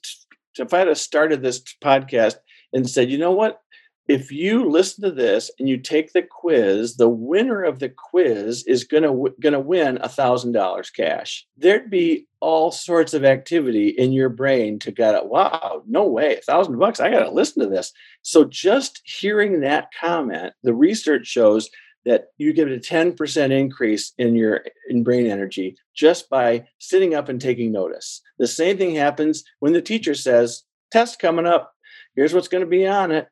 [0.58, 2.36] if I had started this podcast
[2.72, 3.60] and said, you know what,
[4.08, 8.64] if you listen to this and you take the quiz, the winner of the quiz
[8.66, 11.44] is gonna gonna win a thousand dollars cash.
[11.56, 15.26] There'd be all sorts of activity in your brain to get it.
[15.26, 17.92] wow, no way, a thousand bucks, I gotta listen to this.
[18.22, 21.68] So just hearing that comment, the research shows
[22.06, 27.28] that you get a 10% increase in your in brain energy just by sitting up
[27.28, 28.22] and taking notice.
[28.38, 31.74] The same thing happens when the teacher says, test coming up.
[32.14, 33.28] Here's what's going to be on it.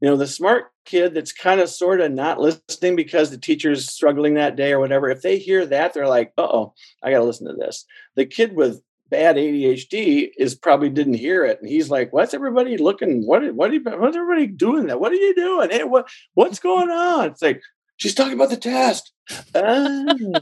[0.00, 3.90] You know the smart kid that's kind of sort of not listening because the teacher's
[3.90, 7.46] struggling that day or whatever if they hear that they're like uh-oh i gotta listen
[7.46, 7.86] to this.
[8.16, 12.76] The kid with bad adhd is probably didn't hear it and he's like what's everybody
[12.76, 15.00] looking what what are what's everybody doing that?
[15.00, 15.70] What are you doing?
[15.70, 17.30] Hey what what's going on?
[17.30, 17.62] It's like
[17.96, 19.12] she's talking about the test
[19.54, 20.32] oh.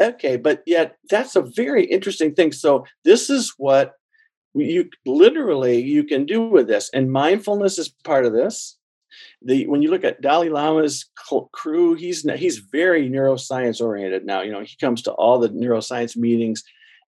[0.00, 3.94] okay but yet that's a very interesting thing so this is what
[4.54, 8.78] you literally you can do with this and mindfulness is part of this
[9.42, 11.06] the when you look at Dalai Lama's
[11.52, 14.42] crew, he's he's very neuroscience oriented now.
[14.42, 16.62] You know, he comes to all the neuroscience meetings,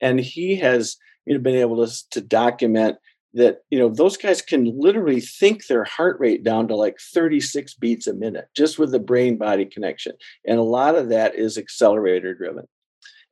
[0.02, 2.98] and he has you know been able to to document
[3.34, 7.74] that you know those guys can literally think their heart rate down to like 36
[7.76, 10.14] beats a minute just with the brain body connection
[10.46, 12.66] and a lot of that is accelerator driven.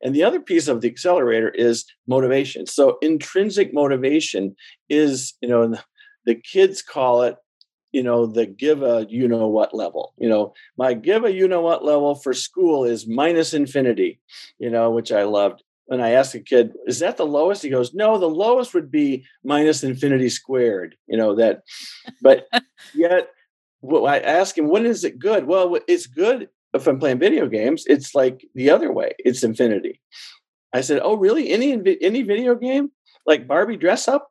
[0.01, 2.67] And the other piece of the accelerator is motivation.
[2.67, 4.55] So intrinsic motivation
[4.89, 5.75] is you know
[6.25, 7.38] the, kids call it
[7.91, 10.13] you know the give a you know what level.
[10.17, 14.19] You know my give a you know what level for school is minus infinity
[14.60, 17.63] you know which i loved when i asked a kid is that the lowest?
[17.63, 21.62] He goes no the lowest would be minus infinity squared you know that
[22.21, 22.48] but
[22.93, 23.30] yet
[23.82, 25.45] well, i ask him when is it good?
[25.45, 30.02] Well it's good if i'm playing video games it's like the other way it's infinity.
[30.74, 31.52] I said oh really?
[31.52, 31.71] Any
[32.02, 32.91] any video game?
[33.26, 34.30] Like barbie dress up?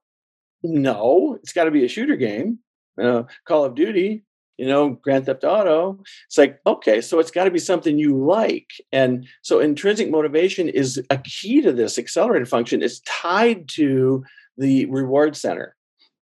[0.62, 2.59] No it's got to be a shooter game
[3.01, 4.25] uh, Call of Duty,
[4.57, 5.99] you know, Grand Theft Auto.
[6.27, 8.71] It's like, okay, so it's got to be something you like.
[8.93, 12.83] And so intrinsic motivation is a key to this accelerated function.
[12.83, 14.25] It's tied to
[14.57, 15.77] the reward center.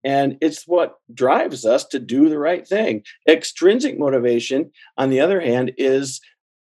[0.03, 3.03] And it's what drives us to do the right thing.
[3.29, 6.21] Extrinsic motivation, on the other hand, is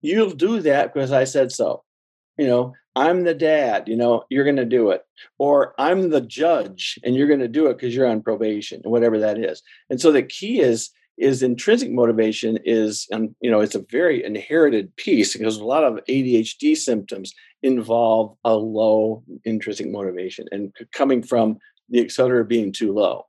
[0.01, 1.83] you'll do that because I said so.
[2.39, 5.03] You know, I'm the dad, you know, you're going to do it.
[5.39, 9.19] Or I'm the judge and you're going to do it because you're on probation, whatever
[9.19, 9.63] that is.
[9.91, 14.25] And so the key is is intrinsic motivation is and you know it's a very
[14.25, 21.23] inherited piece because a lot of ADHD symptoms involve a low intrinsic motivation and coming
[21.23, 23.27] from the accelerator being too low.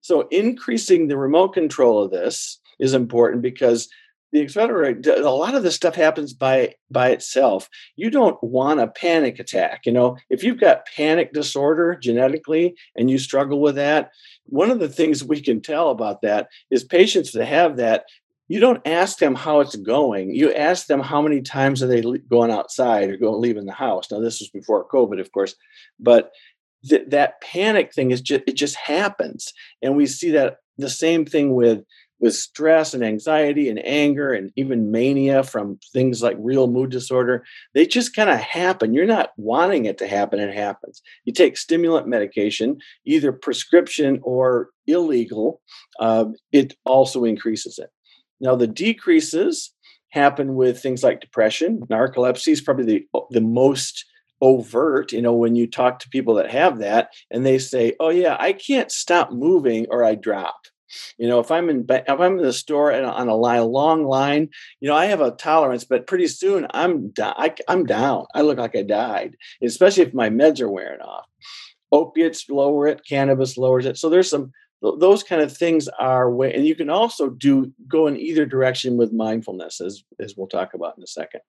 [0.00, 3.88] So increasing the remote control of this is important because
[4.32, 7.68] the accelerator a lot of this stuff happens by by itself.
[7.96, 10.16] You don't want a panic attack you know?
[10.30, 14.10] If you've got panic disorder genetically and you struggle with that
[14.44, 18.04] one of the things we can tell about that is patients that have that
[18.50, 20.34] you don't ask them how it's going.
[20.34, 24.10] You ask them how many times are they going outside or going leaving the house.
[24.10, 25.54] Now this was before covid of course
[25.98, 26.30] but
[26.88, 29.52] th- that panic thing is just it just happens.
[29.82, 31.84] And we see that the same thing with
[32.20, 37.44] with stress and anxiety and anger and even mania from things like real mood disorder,
[37.74, 38.94] they just kind of happen.
[38.94, 41.02] You're not wanting it to happen, it happens.
[41.24, 45.60] You take stimulant medication, either prescription or illegal,
[46.00, 47.90] uh, it also increases it.
[48.40, 49.72] Now, the decreases
[50.10, 51.80] happen with things like depression.
[51.90, 54.04] Narcolepsy is probably the, the most
[54.40, 58.10] overt you know when you talk to people that have that and they say oh
[58.10, 60.54] yeah i can't stop moving or i drop
[61.18, 64.48] you know, if I'm in if I'm in the store and on a long line,
[64.80, 68.26] you know, I have a tolerance, but pretty soon I'm I, I'm down.
[68.34, 71.26] I look like I died, especially if my meds are wearing off.
[71.90, 73.96] Opiates lower it, cannabis lowers it.
[73.96, 78.06] So there's some those kind of things are way, and you can also do go
[78.06, 81.40] in either direction with mindfulness, as as we'll talk about in a second.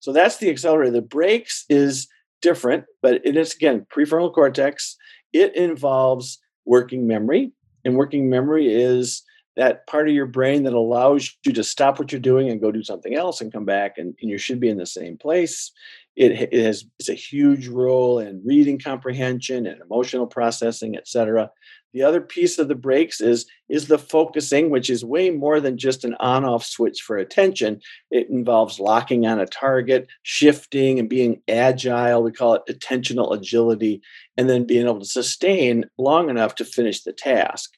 [0.00, 0.92] So that's the accelerator.
[0.92, 2.06] The brakes is
[2.40, 4.96] different, but it is again prefrontal cortex.
[5.32, 7.52] It involves working memory
[7.88, 9.22] and working memory is
[9.56, 12.70] that part of your brain that allows you to stop what you're doing and go
[12.70, 15.72] do something else and come back and, and you should be in the same place.
[16.14, 21.50] It, it has it's a huge role in reading comprehension and emotional processing etc
[21.94, 25.78] the other piece of the breaks is is the focusing which is way more than
[25.78, 27.80] just an on off switch for attention.
[28.10, 32.22] It involves locking on a target shifting and being agile.
[32.22, 34.02] We call it attentional agility
[34.38, 37.74] and then being able to sustain long enough to finish the task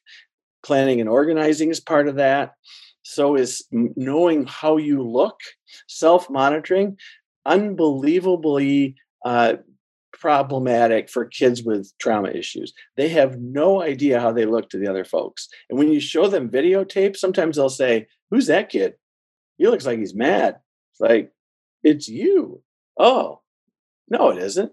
[0.63, 2.53] planning and organizing is part of that
[3.03, 5.39] so is knowing how you look
[5.87, 6.97] self monitoring
[7.45, 8.95] unbelievably
[9.25, 9.55] uh,
[10.21, 12.73] problematic for kids with trauma issues.
[12.95, 15.47] They have no idea how they look to the other folks.
[15.69, 18.93] And when you show them videotape, sometimes they'll say, Who's that kid?
[19.57, 20.59] He looks like he's mad.
[20.91, 21.31] It's like,
[21.83, 22.61] It's you.
[22.99, 23.41] Oh,
[24.09, 24.71] no, it isn't.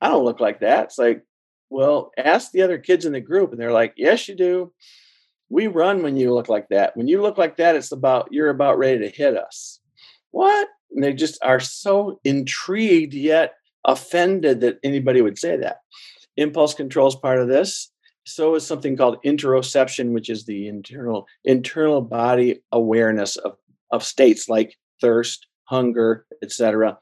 [0.00, 0.84] I don't look like that.
[0.84, 1.22] It's like,
[1.70, 3.52] Well, ask the other kids in the group.
[3.52, 4.72] And they're like, Yes, you do.
[5.48, 6.96] We run when you look like that.
[6.96, 9.80] When you look like that, it's about, you're about ready to hit us.
[10.32, 10.68] What?
[10.92, 15.78] And they just are so intrigued yet offended that anybody would say that.
[16.36, 17.90] Impulse control is part of this.
[18.24, 23.56] So is something called interoception, which is the internal internal body awareness of,
[23.92, 26.98] of states like thirst, hunger, etc.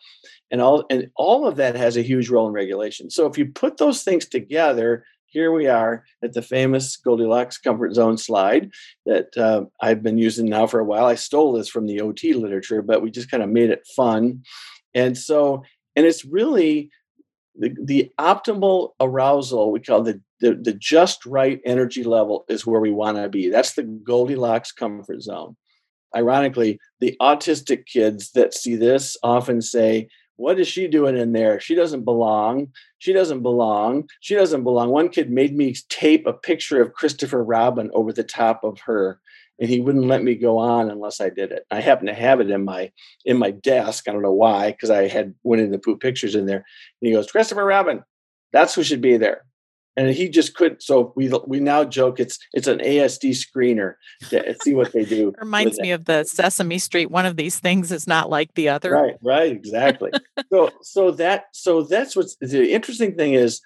[0.50, 3.10] And all and all of that has a huge role in regulation.
[3.10, 7.94] So if you put those things together, here we are at the famous Goldilocks comfort
[7.94, 8.70] zone slide
[9.04, 11.06] that uh, I've been using now for a while.
[11.06, 14.42] I stole this from the OT literature, but we just kind of made it fun.
[14.94, 15.64] And so
[15.96, 16.90] and it's really
[17.56, 22.80] the, the optimal arousal we call the, the the just right energy level is where
[22.80, 25.56] we want to be that's the goldilocks comfort zone
[26.14, 31.60] ironically the autistic kids that see this often say what is she doing in there
[31.60, 36.32] she doesn't belong she doesn't belong she doesn't belong one kid made me tape a
[36.32, 39.20] picture of christopher robin over the top of her
[39.58, 41.64] and he wouldn't let me go on unless I did it.
[41.70, 42.90] I happen to have it in my
[43.24, 44.08] in my desk.
[44.08, 46.56] I don't know why, because I had Winnie the Pooh pictures in there.
[46.56, 48.02] And he goes, Christopher Robin,
[48.52, 49.44] that's who should be there.
[49.96, 50.82] And he just couldn't.
[50.82, 53.94] So we we now joke it's it's an ASD screener
[54.30, 55.32] to see what they do.
[55.40, 57.10] Reminds me of the Sesame Street.
[57.10, 58.92] One of these things is not like the other.
[58.92, 60.10] Right, right, exactly.
[60.52, 63.60] so so that so that's what's the interesting thing is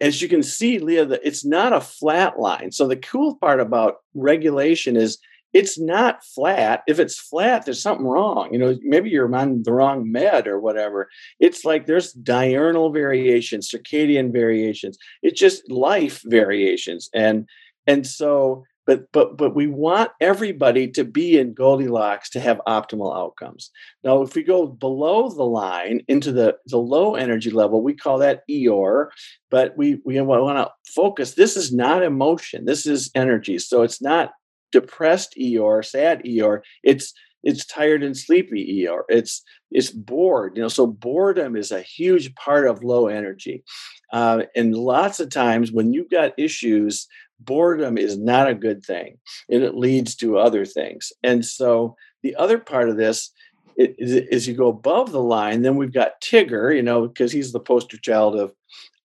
[0.00, 2.70] as you can see, Leah, it's not a flat line.
[2.70, 5.18] So the cool part about regulation is
[5.52, 6.82] it's not flat.
[6.86, 8.52] If it's flat, there's something wrong.
[8.52, 11.08] You know, maybe you're on the wrong med or whatever.
[11.40, 14.98] It's like there's diurnal variations, circadian variations.
[15.22, 17.10] It's just life variations.
[17.14, 17.48] And
[17.86, 23.16] and so but but but we want everybody to be in goldilocks to have optimal
[23.16, 23.70] outcomes
[24.04, 28.18] now if we go below the line into the the low energy level we call
[28.18, 29.08] that eeyore
[29.50, 34.02] but we we want to focus this is not emotion this is energy so it's
[34.02, 34.32] not
[34.72, 37.12] depressed eeyore sad eeyore it's
[37.44, 42.34] it's tired and sleepy eeyore it's it's bored you know so boredom is a huge
[42.34, 43.64] part of low energy.
[44.12, 47.06] Uh, and lots of times when you've got issues
[47.40, 49.18] boredom is not a good thing
[49.50, 51.12] and it leads to other things.
[51.22, 53.30] And so the other part of this
[53.76, 57.52] is, is you go above the line then we've got tigger you know because he's
[57.52, 58.52] the poster child of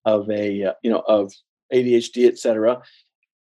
[0.03, 1.31] of a uh, you know of
[1.73, 2.81] adhd etc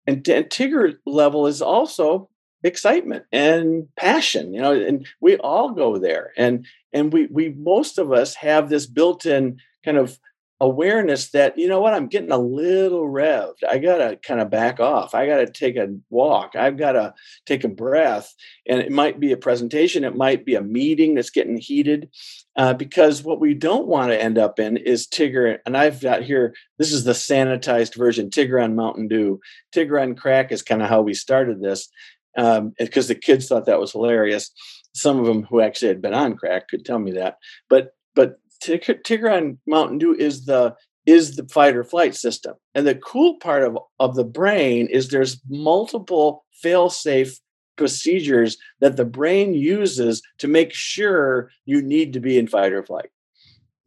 [0.08, 2.30] and, and tigger level is also
[2.64, 7.97] excitement and passion you know and we all go there and and we we most
[7.97, 10.18] of us have this built-in kind of
[10.64, 11.93] awareness that you know what?
[11.93, 13.64] I'm getting a little revved.
[13.70, 15.14] I gotta kind of back off.
[15.14, 16.55] I gotta take a walk.
[16.55, 17.14] I've gotta
[17.45, 18.34] take a breath.
[18.68, 20.03] And it might be a presentation.
[20.03, 22.09] It might be a meeting that's getting heated
[22.55, 26.22] uh, because what we don't want to end up in is tigger and i've got
[26.22, 29.39] here this is the sanitized version tigger on mountain dew.
[29.74, 31.89] Tigger on crack is kind of how we started this
[32.36, 32.74] because um,
[33.07, 34.51] the kids thought that was hilarious.
[34.93, 37.38] Some of them who actually had been on crack could tell me that.
[37.70, 42.55] But but Tigger on Mountain Dew is the is the fight or flight system.
[42.74, 47.38] And the cool part of, of the brain is there's multiple fail-safe
[47.76, 52.86] procedures that the brain uses to make sure you need to be in fight or
[52.86, 53.09] flight.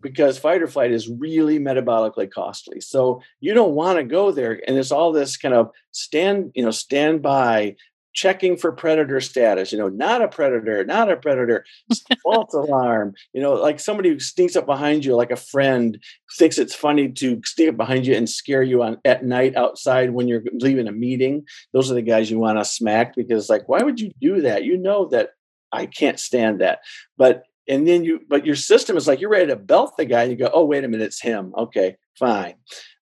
[0.03, 2.81] Because fight or flight is really metabolically costly.
[2.81, 4.61] So you don't want to go there.
[4.69, 7.77] And it's all this kind of stand, you know, stand by,
[8.17, 11.65] checking for predator status, you know, not a predator, not a predator,
[12.25, 16.03] false alarm, you know, like somebody who sneaks up behind you, like a friend
[16.39, 20.11] thinks it's funny to sneak up behind you and scare you on at night outside
[20.11, 21.45] when you're leaving a meeting.
[21.75, 24.65] Those are the guys you want to smack because like, why would you do that?
[24.65, 25.31] You know that
[25.71, 26.81] I can't stand that.
[27.19, 30.25] But and then you but your system is like you're ready to belt the guy
[30.25, 31.53] you go, oh, wait a minute, it's him.
[31.57, 32.55] Okay, fine.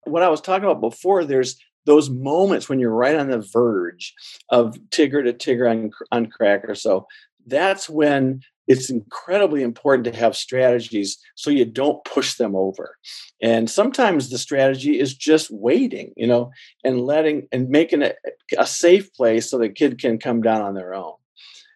[0.04, 1.56] What I was talking about before, there's
[1.86, 4.14] those moments when you're right on the verge
[4.50, 7.06] of Tigger to Tigger on, on crack or so,
[7.46, 12.96] that's when it's incredibly important to have strategies so you don't push them over.
[13.42, 16.50] And sometimes the strategy is just waiting, you know,
[16.82, 18.16] and letting and making it
[18.56, 21.14] a safe place so the kid can come down on their own.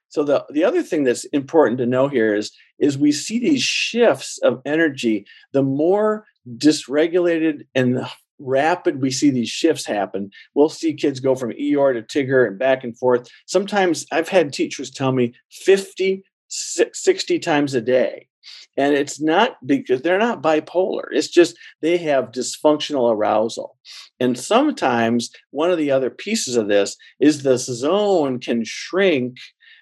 [0.08, 3.62] So the, the other thing that's important to know here is, is we see these
[3.62, 5.26] shifts of energy.
[5.52, 6.24] The more
[6.56, 8.06] dysregulated and
[8.38, 10.30] rapid we see these shifts happen.
[10.54, 13.28] We'll see kids go from Eeyore to Tigger and back and forth.
[13.46, 18.28] Sometimes I've had teachers tell me 50, 60 times a day.
[18.76, 21.06] And it's not because they're not bipolar.
[21.10, 23.76] It's just they have dysfunctional arousal.
[24.20, 29.36] And sometimes one of the other pieces of this is the zone can shrink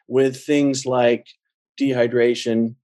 [0.08, 1.26] with things like
[1.78, 2.74] dehydration,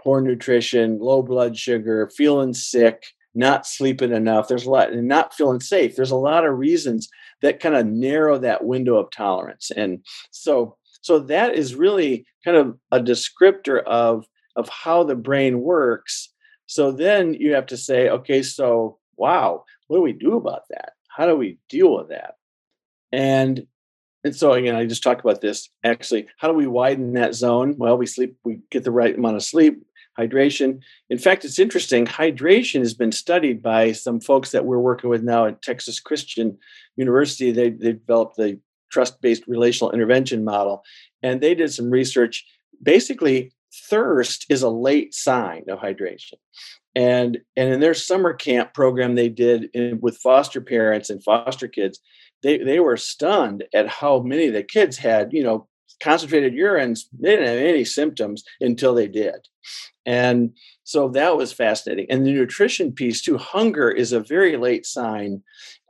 [0.00, 3.02] poor nutrition, low blood sugar, feeling sick,
[3.36, 4.48] not sleeping enough.
[4.48, 5.94] There's a lot, and not feeling safe.
[5.94, 7.08] There's a lot of reasons
[7.42, 9.70] that kind of narrow that window of tolerance.
[9.70, 14.26] And so, so that is really kind of a descriptor of
[14.56, 16.32] of how the brain works.
[16.64, 20.92] So then you have to say, okay, so wow, what do we do about that?
[21.14, 22.36] How do we deal with that?
[23.12, 23.66] And
[24.24, 25.68] and so again, I just talked about this.
[25.84, 27.76] Actually, how do we widen that zone?
[27.78, 29.85] Well, we sleep, we get the right amount of sleep
[30.18, 30.80] hydration.
[31.10, 32.06] In fact, it's interesting.
[32.06, 36.58] Hydration has been studied by some folks that we're working with now at Texas Christian
[36.96, 37.50] University.
[37.52, 38.60] They, they developed the
[38.90, 40.82] trust based relational intervention model,
[41.22, 42.44] and they did some research.
[42.82, 43.52] Basically,
[43.88, 46.34] thirst is a late sign of hydration.
[46.94, 51.68] and and in their summer camp program they did in, with foster parents and foster
[51.68, 52.00] kids
[52.42, 55.68] they they were stunned at how many of the kids had you know
[56.02, 59.46] concentrated urines they didn't have any symptoms until they did
[60.06, 60.52] and
[60.84, 62.06] so that was fascinating.
[62.08, 65.42] And the nutrition piece too hunger is a very late sign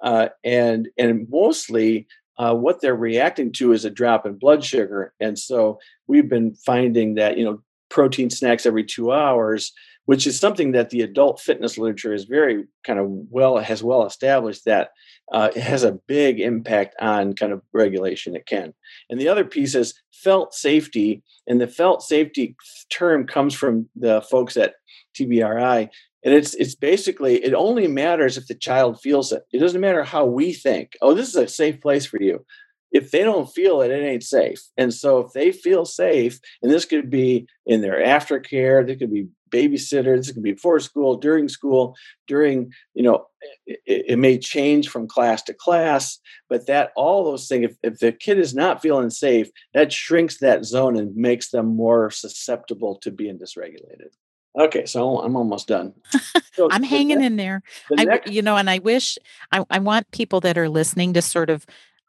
[0.02, 2.06] uh, and and mostly
[2.38, 5.12] uh, what they're reacting to is a drop in blood sugar.
[5.20, 9.72] And so we've been finding that you know protein snacks every two hours
[10.06, 14.06] which is something that the adult fitness literature is very kind of well has well
[14.06, 14.90] established that
[15.32, 18.72] uh, it has a big impact on kind of regulation it can.
[19.10, 22.56] And the other piece is felt safety and the felt safety
[22.90, 24.74] term comes from the folks at
[25.18, 25.88] tbri
[26.24, 29.44] and it's it's basically it only matters if the child feels it.
[29.52, 32.44] It doesn't matter how we think oh this is a safe place for you.
[32.92, 34.60] If they don't feel it, it ain't safe.
[34.76, 39.12] And so if they feel safe, and this could be in their aftercare, there could
[39.12, 43.26] be babysitter, this could be before school, during school, during, you know,
[43.66, 46.18] it, it, may change from class to class,
[46.48, 50.38] but that all those things, if, if the kid is not feeling safe, that shrinks
[50.38, 54.10] that zone and makes them more susceptible to being dysregulated.
[54.58, 55.94] Okay, so I'm almost done.
[56.52, 57.62] So I'm hanging next, in there.
[57.90, 59.18] The I, next, you know, and I wish
[59.52, 61.66] I, I want people that are listening to sort of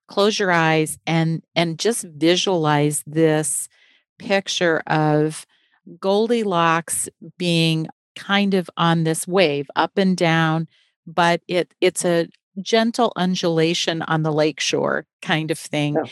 [0.08, 3.68] close your eyes and and just visualize this
[4.18, 5.46] picture of
[6.00, 10.68] Goldilocks being kind of on this wave up and down
[11.06, 12.28] but it it's a
[12.62, 16.04] gentle undulation on the lakeshore kind of thing yeah.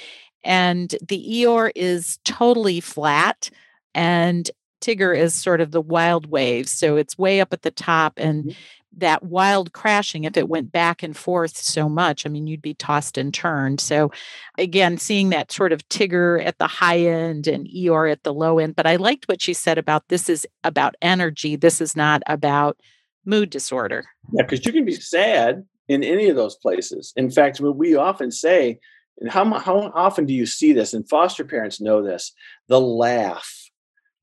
[0.43, 3.49] and the Eeyore is totally flat
[3.95, 4.51] and
[4.81, 8.43] Tigger is sort of the wild wave so it's way up at the top and
[8.43, 8.51] mm-hmm
[8.97, 12.73] that wild crashing if it went back and forth so much i mean you'd be
[12.73, 13.79] tossed and turned.
[13.79, 14.11] So
[14.57, 18.59] again seeing that sort of tigger at the high end and eeyore at the low
[18.59, 21.55] end but i liked what she said about this is about energy.
[21.55, 22.79] This is not about
[23.25, 24.05] mood disorder.
[24.31, 27.13] Yeah because you can be sad in any of those places.
[27.15, 28.79] In fact what we often say
[29.19, 32.33] and how, how often do you see this and foster parents know this
[32.67, 33.69] the laugh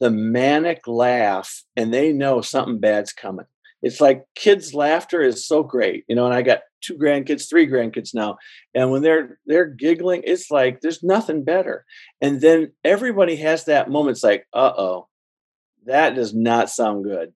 [0.01, 3.47] the manic laugh and they know something bad's coming
[3.83, 7.67] it's like kids laughter is so great you know and i got two grandkids three
[7.67, 8.37] grandkids now
[8.75, 11.85] and when they're they're giggling it's like there's nothing better.
[12.21, 15.09] And then everybody has that moment it's like uh-oh
[15.87, 17.33] that does not sound good.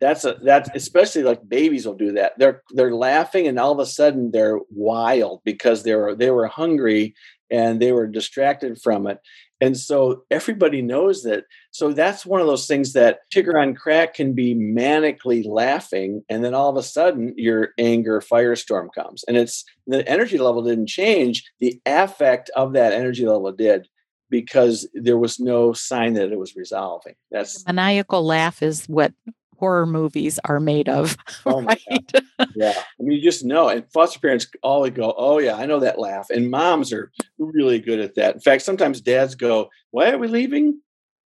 [0.00, 2.32] That's a that's especially like babies will do that.
[2.38, 6.46] They're they're laughing and all of a sudden they're wild because they were they were
[6.46, 7.14] hungry
[7.50, 9.18] and they were distracted from it
[9.60, 11.44] and so everybody knows that.
[11.70, 16.44] So that's one of those things that Tigger on crack can be manically laughing, and
[16.44, 19.24] then all of a sudden your anger firestorm comes.
[19.28, 23.88] And it's the energy level didn't change, the affect of that energy level did
[24.30, 27.14] because there was no sign that it was resolving.
[27.30, 29.12] That's the maniacal laugh is what
[29.60, 31.16] horror movies are made of.
[31.46, 32.12] Oh right?
[32.54, 32.74] yeah.
[32.76, 33.68] I mean, you just know.
[33.68, 36.28] And foster parents always go, Oh, yeah, I know that laugh.
[36.28, 38.34] And moms are really good at that.
[38.34, 40.80] In fact, sometimes dads go, Why are we leaving?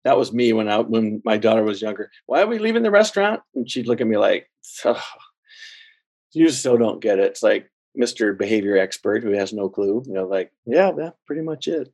[0.04, 2.12] That was me when I when my daughter was younger.
[2.28, 3.42] Why are we leaving the restaurant?
[3.56, 4.48] And she'd look at me like,
[4.86, 5.04] oh,
[6.34, 7.26] you still don't get it.
[7.26, 8.38] It's like Mr.
[8.38, 10.04] Behavior Expert who has no clue.
[10.06, 11.92] You know, like, yeah, that's pretty much it.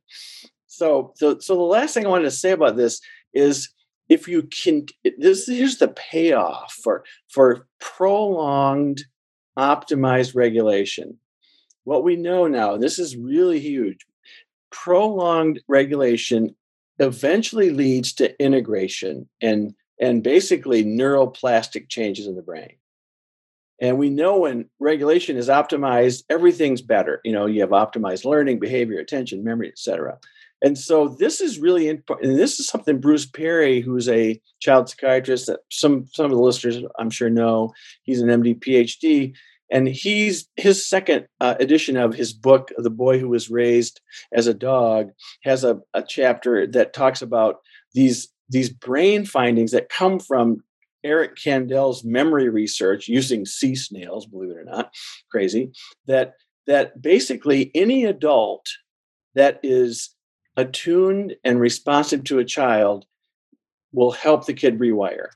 [0.66, 3.00] So, so, so the last thing I wanted to say about this
[3.34, 3.70] is
[4.12, 4.84] if you can
[5.16, 9.04] this here's the payoff for for prolonged
[9.58, 11.16] optimized regulation.
[11.84, 14.06] What we know now this is really huge
[14.70, 16.54] prolonged regulation
[16.98, 22.76] eventually leads to integration and and basically neuroplastic changes in the brain.
[23.80, 27.22] And we know when regulation is optimized everything's better.
[27.24, 30.18] You know you have optimized learning behavior attention memory etc
[30.62, 32.30] and so this is really important.
[32.30, 36.38] And this is something Bruce Perry, who's a child psychiatrist that some some of the
[36.38, 37.72] listeners I'm sure know.
[38.04, 39.34] He's an MD PhD.
[39.70, 44.46] And he's his second uh, edition of his book, The Boy Who Was Raised as
[44.46, 45.08] a Dog,
[45.44, 47.56] has a, a chapter that talks about
[47.94, 50.62] these these brain findings that come from
[51.04, 54.92] Eric Kandel's memory research using sea snails, believe it or not,
[55.30, 55.72] crazy,
[56.06, 56.34] that
[56.66, 58.66] that basically any adult
[59.34, 60.14] that is
[60.56, 63.06] attuned and responsive to a child
[63.92, 65.28] will help the kid rewire.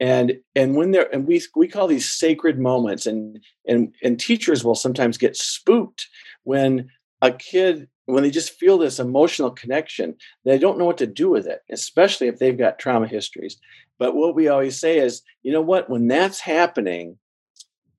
[0.00, 4.64] And and when they're and we we call these sacred moments and and and teachers
[4.64, 6.06] will sometimes get spooked
[6.44, 6.88] when
[7.20, 10.14] a kid when they just feel this emotional connection
[10.44, 13.56] they don't know what to do with it especially if they've got trauma histories.
[13.98, 15.90] But what we always say is you know what?
[15.90, 17.18] When that's happening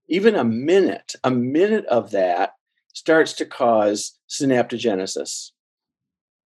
[0.07, 2.53] even a minute a minute of that
[2.93, 5.51] starts to cause synaptogenesis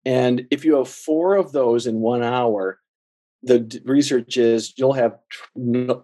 [0.05, 2.81] and if you have four of those in one hour,
[3.45, 5.19] the research is you'll have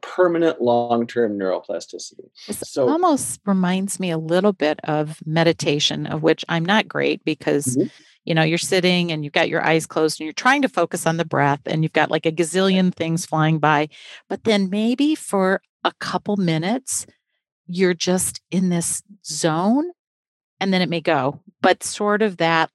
[0.03, 2.29] permanent long-term neuroplasticity.
[2.47, 7.25] This so almost reminds me a little bit of meditation, of which I'm not great
[7.25, 7.89] because mm-hmm.
[8.25, 11.07] you know you're sitting and you've got your eyes closed and you're trying to focus
[11.07, 13.89] on the breath and you've got like a gazillion things flying by,
[14.29, 17.07] but then maybe for a couple minutes
[17.67, 19.91] you're just in this zone
[20.59, 21.41] and then it may go.
[21.63, 22.71] But sort of that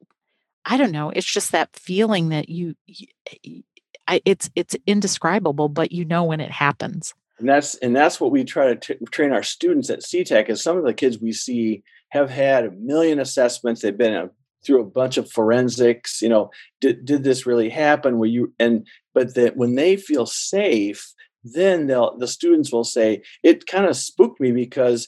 [0.66, 3.64] I don't know, it's just that feeling that you, you
[4.08, 7.14] I, it's it's indescribable, but you know when it happens.
[7.40, 10.50] And that's and that's what we try to t- train our students at CTAC.
[10.50, 13.82] Is some of the kids we see have had a million assessments.
[13.82, 14.30] They've been a,
[14.66, 16.22] through a bunch of forensics.
[16.22, 16.52] You know,
[16.82, 18.20] did did this really happen?
[18.20, 21.14] Were you and but that when they feel safe,
[21.44, 25.08] then they'll the students will say it kind of spooked me because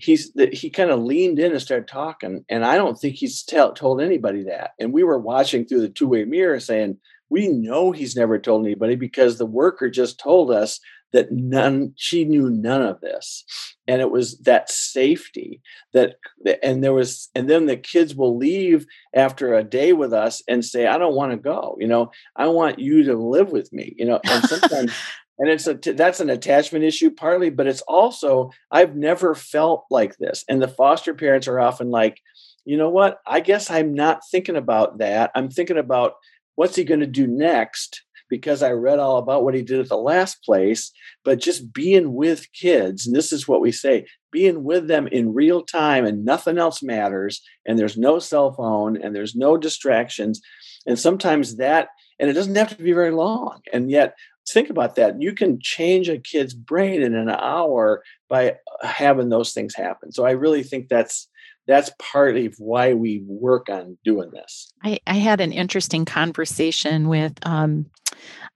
[0.00, 3.72] he's he kind of leaned in and started talking and i don't think he's tell,
[3.72, 4.72] told anybody that.
[4.78, 6.98] And we were watching through the two-way mirror saying
[7.28, 10.80] we know he's never told anybody because the worker just told us
[11.12, 13.44] that none she knew none of this.
[13.88, 15.60] And it was that safety
[15.92, 16.16] that
[16.62, 20.64] and there was and then the kids will leave after a day with us and
[20.64, 22.12] say i don't want to go you know?
[22.36, 24.20] I want you to live with me you know?
[24.24, 24.92] And sometimes
[25.40, 30.16] and it's a that's an attachment issue partly but it's also i've never felt like
[30.18, 32.20] this and the foster parents are often like
[32.64, 36.12] you know what i guess i'm not thinking about that i'm thinking about
[36.60, 38.02] what's he going to do next?
[38.28, 40.92] Because I read all about what he did at the last place,
[41.24, 45.32] but just being with kids, and this is what we say being with them in
[45.32, 50.42] real time and nothing else matters, and there's no cell phone and there's no distractions.
[50.86, 51.88] And sometimes that,
[52.18, 53.62] and it doesn't have to be very long.
[53.72, 54.14] And yet,
[54.52, 55.20] think about that.
[55.20, 60.12] You can change a kid's brain in an hour by having those things happen.
[60.12, 61.28] So I really think that's
[61.66, 64.72] that's partly why we work on doing this.
[64.82, 67.86] I, I had an interesting conversation with um,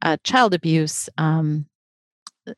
[0.03, 1.67] a child abuse um,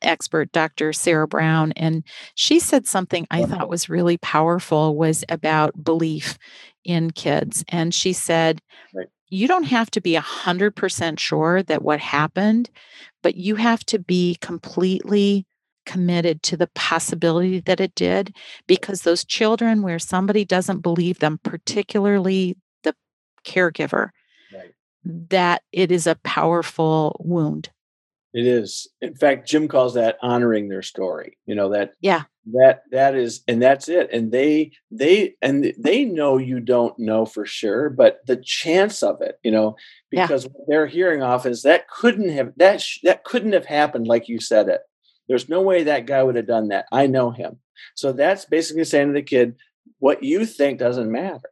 [0.01, 0.93] expert, Dr.
[0.93, 6.37] Sarah Brown, and she said something I thought was really powerful was about belief
[6.83, 7.63] in kids.
[7.69, 8.61] And she said,
[8.93, 9.07] right.
[9.29, 12.69] You don't have to be 100% sure that what happened,
[13.21, 15.45] but you have to be completely
[15.85, 18.35] committed to the possibility that it did
[18.67, 22.93] because those children where somebody doesn't believe them particularly the
[23.45, 24.09] caregiver
[24.53, 24.73] right.
[25.05, 27.69] that it is a powerful wound.
[28.33, 28.89] It is.
[29.01, 32.23] In fact jim calls that honoring their story you know that yeah
[32.53, 37.25] that that is and that's it and they they and they know you don't know
[37.25, 39.75] for sure but the chance of it you know
[40.09, 40.51] because yeah.
[40.53, 44.29] what they're hearing often is that couldn't have that sh- that couldn't have happened like
[44.29, 44.81] you said it
[45.27, 46.85] there's no way that guy would have done that.
[46.91, 47.59] I know him.
[47.95, 49.55] So that's basically saying to the kid,
[49.99, 51.49] what you think doesn't matter.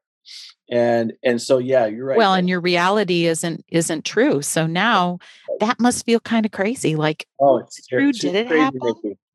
[0.72, 2.18] And and so yeah, you're right.
[2.18, 4.42] Well, and your reality isn't isn't true.
[4.42, 5.20] So now
[5.60, 6.96] that must feel kind of crazy.
[6.96, 8.12] Like, oh, it's true.
[8.12, 8.82] Did it happen?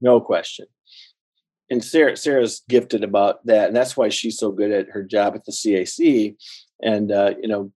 [0.01, 0.67] No question.
[1.71, 5.35] And Sarah Sarah's gifted about that, and that's why she's so good at her job
[5.35, 6.37] at the CAC,
[6.83, 7.73] and uh, you know,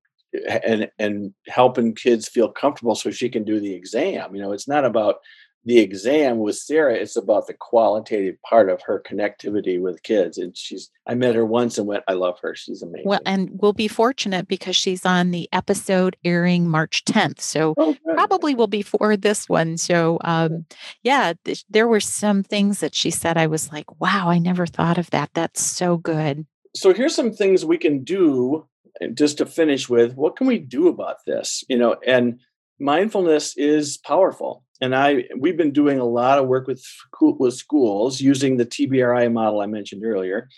[0.64, 4.34] and and helping kids feel comfortable so she can do the exam.
[4.34, 5.16] You know, it's not about
[5.64, 10.36] the exam with Sarah, it's about the qualitative part of her connectivity with kids.
[10.36, 12.54] And she's, I met her once and went, I love her.
[12.54, 13.08] She's amazing.
[13.08, 17.40] Well, and we'll be fortunate because she's on the episode airing March 10th.
[17.40, 19.78] So oh, probably will be for this one.
[19.78, 20.66] So, um,
[21.02, 24.66] yeah, th- there were some things that she said, I was like, wow, I never
[24.66, 25.30] thought of that.
[25.34, 26.46] That's so good.
[26.76, 28.66] So here's some things we can do
[29.14, 30.14] just to finish with.
[30.14, 31.64] What can we do about this?
[31.68, 32.40] You know, and
[32.78, 36.84] mindfulness is powerful and I we've been doing a lot of work with
[37.20, 40.48] with schools using the TBRI model I mentioned earlier,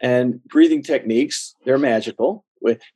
[0.00, 1.54] and breathing techniques.
[1.64, 2.44] They're magical.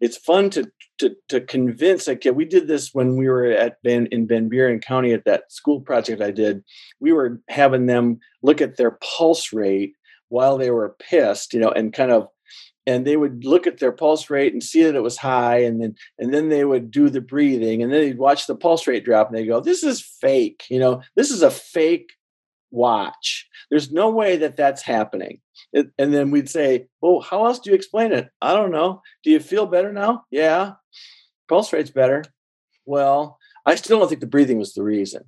[0.00, 2.36] It's fun to to, to convince a kid.
[2.36, 5.80] We did this when we were at Ben in Van Buren County at that school
[5.80, 6.64] project I did.
[7.00, 9.92] We were having them look at their pulse rate
[10.28, 12.28] while they were pissed, you know, and kind of
[12.89, 15.80] and they would look at their pulse rate and see that it was high and
[15.80, 19.05] then and then they would do the breathing and then they'd watch the pulse rate
[19.05, 21.03] drop and they go this is fake you know?
[21.14, 22.12] This is a fake
[22.70, 23.47] watch.
[23.70, 25.41] There's no way that that's happening.
[25.74, 28.30] And then we'd say well how else do you explain it?
[28.41, 29.03] I don't know.
[29.22, 30.24] Do you feel better now?
[30.30, 30.72] Yeah.
[31.49, 32.24] Pulse rate's better.
[32.86, 35.24] Well i still don't think the breathing was the reason.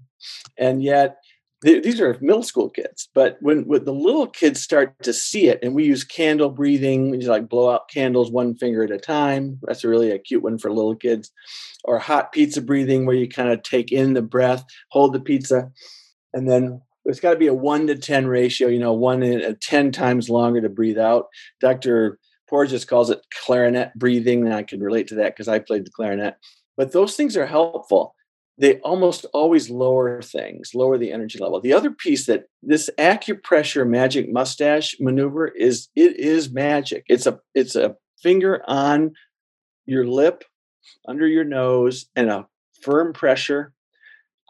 [0.56, 1.18] And yet
[1.62, 5.58] these are middle school kids but when, when the little kids start to see it
[5.62, 8.98] and we use candle breathing we just like blow out candles one finger at a
[8.98, 11.30] time that's a really a cute one for little kids
[11.84, 15.70] or hot pizza breathing where you kind of take in the breath hold the pizza
[16.32, 19.40] and then it's got to be a one to 10 ratio you know one in
[19.40, 21.26] a 10 times longer to breathe out.
[21.60, 25.86] Dr porges calls it clarinet breathing and i can relate to that because i played
[25.86, 26.34] the clarinet
[26.76, 28.14] but those things are helpful
[28.60, 31.62] they almost always lower things, lower the energy level.
[31.62, 37.04] The other piece that this acupressure magic mustache maneuver is it is magic.
[37.08, 39.12] It's a it's a finger on
[39.86, 40.44] your lip,
[41.08, 42.46] under your nose, and a
[42.82, 43.72] firm pressure.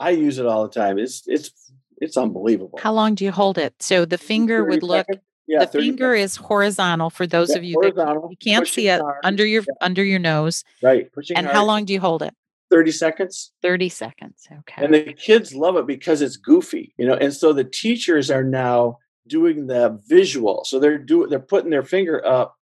[0.00, 0.98] I use it all the time.
[0.98, 1.52] It's it's
[1.98, 2.80] it's unbelievable.
[2.82, 3.80] How long do you hold it?
[3.80, 5.06] So the finger would look
[5.46, 6.32] yeah, the finger seconds.
[6.32, 9.20] is horizontal for those yeah, of you that you can't see it hard.
[9.22, 9.74] under your yeah.
[9.80, 10.64] under your nose.
[10.82, 11.12] Right.
[11.12, 11.56] Pushing and hard.
[11.56, 12.34] how long do you hold it?
[12.70, 13.52] 30 seconds.
[13.62, 14.46] 30 seconds.
[14.50, 14.84] Okay.
[14.84, 17.14] And the kids love it because it's goofy, you know.
[17.14, 20.64] And so the teachers are now doing the visual.
[20.64, 22.56] So they're doing they're putting their finger up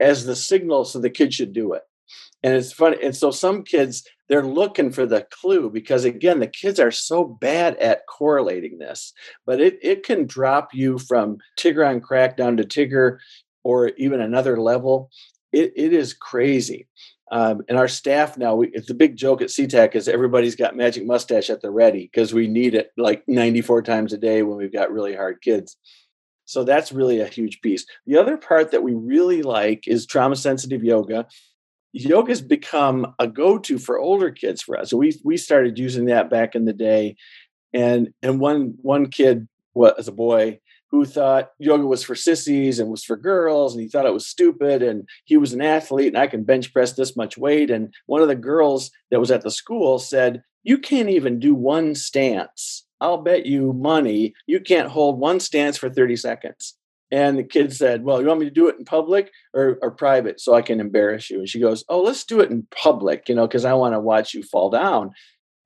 [0.00, 1.82] as the signal so the kids should do it.
[2.42, 2.98] And it's funny.
[3.02, 7.24] And so some kids they're looking for the clue because again, the kids are so
[7.24, 9.12] bad at correlating this,
[9.46, 13.18] but it it can drop you from Tigger on crack down to Tigger
[13.62, 15.10] or even another level.
[15.52, 16.88] It, it is crazy.
[17.30, 20.76] Um, and our staff now, we, it's the big joke at CTAC is everybody's got
[20.76, 24.58] magic mustache at the ready because we need it like 94 times a day when
[24.58, 25.76] we've got really hard kids.
[26.44, 27.86] So that's really a huge piece.
[28.06, 31.26] The other part that we really like is trauma sensitive yoga.
[31.92, 34.90] Yoga has become a go-to for older kids for us.
[34.90, 37.16] So we we started using that back in the day,
[37.72, 40.60] and and one one kid was a boy
[40.94, 44.28] who thought yoga was for sissies and was for girls and he thought it was
[44.28, 47.92] stupid and he was an athlete and I can bench press this much weight and
[48.06, 51.96] one of the girls that was at the school said you can't even do one
[51.96, 52.86] stance.
[53.00, 56.76] I'll bet you money you can't hold one stance for 30 seconds.
[57.10, 59.90] And the kid said well you want me to do it in public or, or
[59.90, 61.40] private so I can embarrass you?
[61.40, 64.00] And she goes oh let's do it in public you know because I want to
[64.00, 65.10] watch you fall down.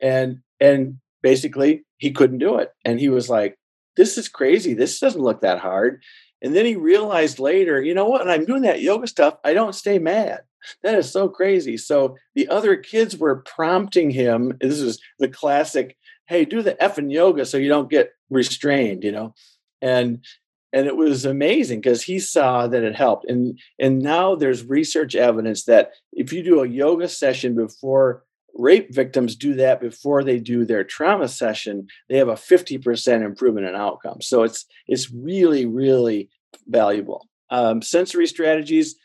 [0.01, 2.70] And and basically he couldn't do it.
[2.87, 3.59] And he was like
[3.99, 4.72] this is crazy.
[4.72, 6.03] This doesn't look that hard.
[6.40, 8.24] And then he realized later, you know what?
[8.24, 10.42] When I'm doing that yoga stuff, I don't stay mad.
[10.84, 11.76] That is so crazy.
[11.76, 14.57] So the other kids were prompting him.
[14.61, 15.96] This is the classic,
[16.28, 19.34] hey, do the effing yoga so you don't get restrained, you know?
[19.82, 20.24] And
[20.72, 23.28] and it was amazing because he saw that it helped.
[23.28, 28.22] And and now there's research evidence that if you do a yoga session before
[28.59, 33.66] rape victims do that before they do their trauma session they have a 50% improvement
[33.66, 36.28] in outcomes so it's it's really really
[36.66, 37.28] valuable.
[37.50, 38.96] Um, sensory strategies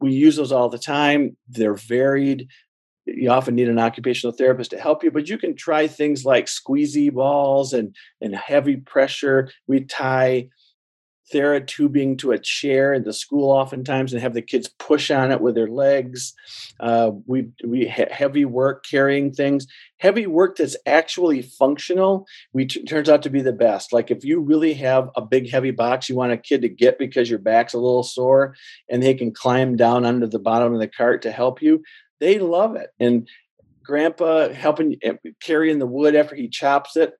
[0.00, 1.36] we use those all the time.
[1.48, 2.48] They're varied.
[3.04, 6.46] You often need an occupational therapist to help you but you can try things like
[6.46, 9.50] squeezy balls and and heavy pressure.
[9.66, 10.48] We tie
[11.32, 15.40] therapy to a chair in the school oftentimes and have the kids push on it
[15.40, 16.34] with their legs.
[16.78, 19.66] Uh, we we ha- heavy work carrying things,
[19.98, 22.26] heavy work that's actually functional.
[22.52, 23.92] We t- turns out to be the best.
[23.92, 26.98] Like if you really have a big heavy box you want a kid to get
[26.98, 28.54] because your back's a little sore,
[28.88, 31.82] and they can climb down under the bottom of the cart to help you,
[32.20, 32.90] they love it.
[33.00, 33.28] And
[33.82, 37.14] grandpa helping eh, carrying the wood after he chops it.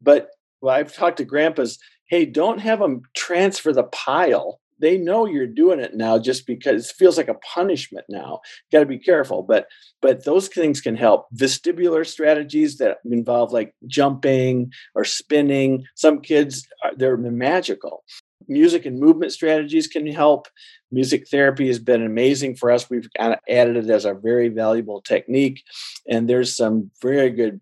[0.00, 0.30] But
[0.60, 1.78] well, I've talked to grandpas
[2.12, 4.60] hey, don't have them transfer the pile.
[4.78, 8.40] They know you're doing it now just because it feels like a punishment now.
[8.70, 9.66] Got to be careful, but
[10.02, 11.26] but those things can help.
[11.34, 15.84] Vestibular strategies that involve like jumping or spinning.
[15.94, 18.04] Some kids are, they're magical.
[18.46, 20.48] Music and movement strategies can help.
[20.90, 22.90] Music therapy has been amazing for us.
[22.90, 25.62] We've added it as a very valuable technique,
[26.06, 27.58] and there's some very good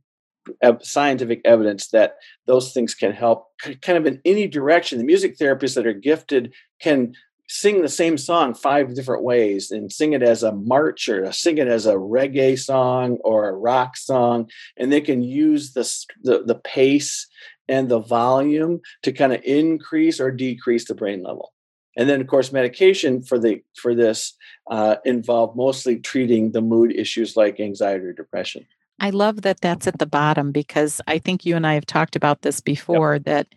[0.83, 2.15] scientific evidence that
[2.47, 3.47] those things can help
[3.83, 4.99] kind of in any direction.
[4.99, 7.15] The music therapists that are gifted can
[7.49, 11.59] sing the same song five different ways and sing it as a march or sing
[11.59, 15.83] it as a reggae song or a rock song and they can use the,
[16.23, 17.27] the, the pace
[17.69, 21.53] and the volume to kind of increase or decrease the brain level
[21.97, 24.37] and then of course medication for the for this
[24.71, 28.65] uh, involve mostly treating the mood issues like anxiety or depression
[29.01, 32.17] I love that that's at the bottom because I think you and I have talked
[32.17, 33.25] about this before yep.
[33.25, 33.55] that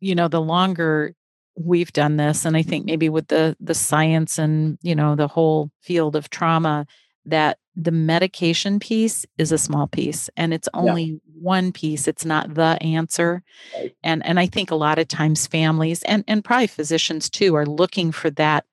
[0.00, 1.14] you know the longer
[1.56, 5.28] we've done this and I think maybe with the the science and you know the
[5.28, 6.86] whole field of trauma
[7.24, 11.16] that the medication piece is a small piece and it's only yeah.
[11.40, 13.42] one piece it's not the answer
[13.78, 13.94] right.
[14.02, 17.66] and and I think a lot of times families and and probably physicians too are
[17.66, 18.64] looking for that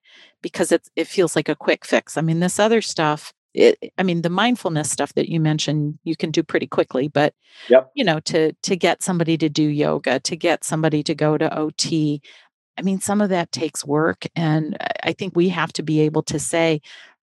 [0.42, 2.18] because it's it feels like a quick fix.
[2.18, 6.16] I mean this other stuff it, i mean the mindfulness stuff that you mentioned you
[6.16, 7.34] can do pretty quickly but
[7.68, 7.90] yep.
[7.94, 11.48] you know to to get somebody to do yoga to get somebody to go to
[11.48, 12.20] ot
[12.76, 16.22] i mean some of that takes work and i think we have to be able
[16.22, 16.80] to say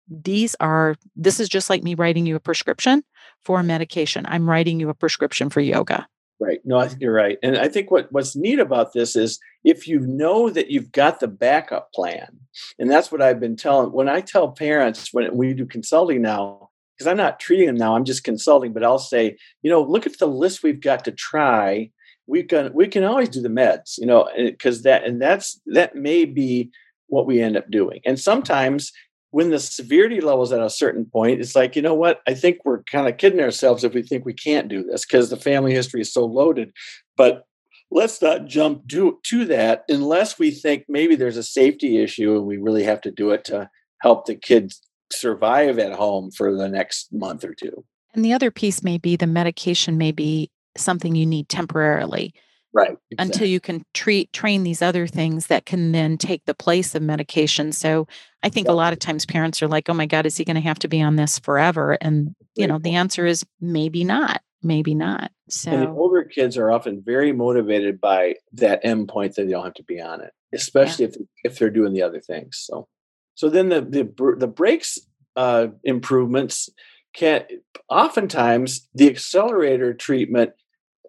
[0.10, 3.04] these are this is just like me writing you a prescription
[3.44, 6.08] for a medication i'm writing you a prescription for yoga
[6.40, 6.60] Right.
[6.64, 7.38] No, I think you're right.
[7.44, 11.20] And I think what, what's neat about this is if you know that you've got
[11.20, 12.40] the backup plan,
[12.80, 16.70] and that's what I've been telling when I tell parents when we do consulting now,
[16.98, 20.06] because I'm not treating them now, I'm just consulting, but I'll say, you know, look
[20.06, 21.92] at the list we've got to try.
[22.26, 25.96] We can we can always do the meds, you know, because that and that's that
[25.96, 26.72] may be
[27.08, 28.00] what we end up doing.
[28.06, 28.94] And sometimes
[29.32, 32.22] when the severity levels at a certain point, it's like, you know what?
[32.28, 35.30] I think we're kind of kidding ourselves if we think we can't do this because
[35.30, 36.72] the family history is so loaded.
[37.16, 37.46] But
[37.92, 42.46] let's not jump to, to that unless we think maybe there's a safety issue and
[42.46, 43.70] we really have to do it to
[44.02, 47.84] help the kids survive at home for the next month or two.
[48.14, 52.34] And the other piece may be the medication may be something you need temporarily
[52.74, 53.16] right exactly.
[53.18, 57.02] until you can treat train these other things that can then take the place of
[57.02, 58.08] medication so
[58.44, 58.74] i think yep.
[58.74, 60.80] a lot of times parents are like oh my god is he going to have
[60.80, 65.32] to be on this forever and you know the answer is maybe not maybe not
[65.50, 69.52] so and the older kids are often very motivated by that end point that they
[69.52, 71.12] don't have to be on it especially yeah.
[71.12, 72.88] if if they're doing the other things so
[73.36, 75.00] so then the the the brakes
[75.36, 76.70] uh, improvements
[77.14, 77.46] can
[77.90, 80.52] oftentimes the accelerator treatment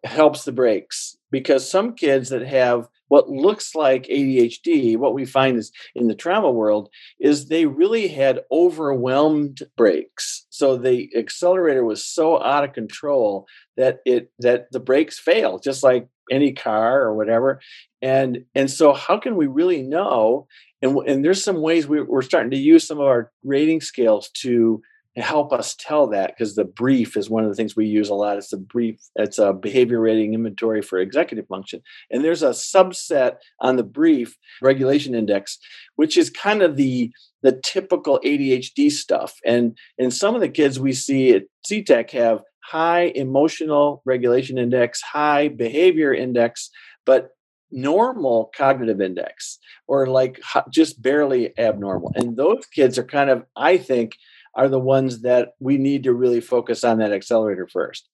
[0.05, 5.59] helps the brakes because some kids that have what looks like ADHD, what we find
[5.59, 10.47] is in the trauma world, is they really had overwhelmed brakes.
[10.51, 15.83] So the accelerator was so out of control that it that the brakes failed, just
[15.83, 17.61] like any car or whatever.
[18.01, 20.47] And and so how can we really know?
[20.81, 24.31] And, and there's some ways we, we're starting to use some of our rating scales
[24.43, 24.81] to
[25.17, 28.15] help us tell that because the brief is one of the things we use a
[28.15, 28.37] lot.
[28.37, 31.83] It's a brief, it's a behavior rating inventory for executive function.
[32.11, 35.59] And there's a subset on the brief regulation index,
[35.97, 37.11] which is kind of the
[37.43, 39.35] the typical ADHD stuff.
[39.45, 45.01] And and some of the kids we see at CTAC have high emotional regulation index,
[45.01, 46.71] high behavior index,
[47.05, 47.31] but
[47.73, 50.41] normal cognitive index or like
[50.71, 52.13] just barely abnormal.
[52.15, 54.13] And those kids are kind of, I think,
[54.61, 58.11] are the ones that we need to really focus on that accelerator first.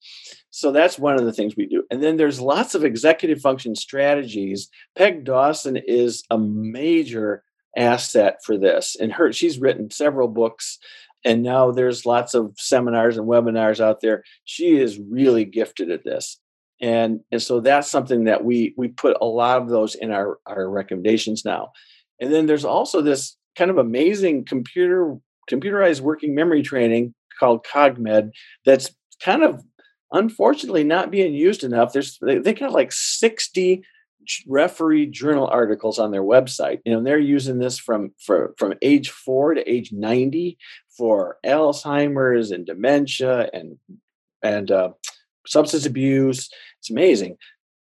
[0.50, 1.82] So that's one of the things we do.
[1.90, 4.68] And then there's lots of executive function strategies.
[4.96, 7.42] Peg Dawson is a major
[7.76, 8.96] asset for this.
[8.98, 10.78] And her she's written several books
[11.24, 14.22] and now there's lots of seminars and webinars out there.
[14.44, 16.38] She is really gifted at this.
[16.80, 20.38] And, and so that's something that we we put a lot of those in our,
[20.46, 21.72] our recommendations now.
[22.20, 25.16] And then there's also this kind of amazing computer
[25.50, 28.30] computerized working memory training called CogMed
[28.64, 28.90] that's
[29.22, 29.62] kind of
[30.12, 31.92] unfortunately not being used enough.
[31.92, 33.84] There's they, they got like 60
[34.48, 36.80] referee journal articles on their website.
[36.84, 40.58] You know, they're using this from for, from age four to age 90
[40.96, 43.78] for Alzheimer's and dementia and
[44.42, 44.90] and uh,
[45.46, 46.50] substance abuse.
[46.78, 47.36] It's amazing.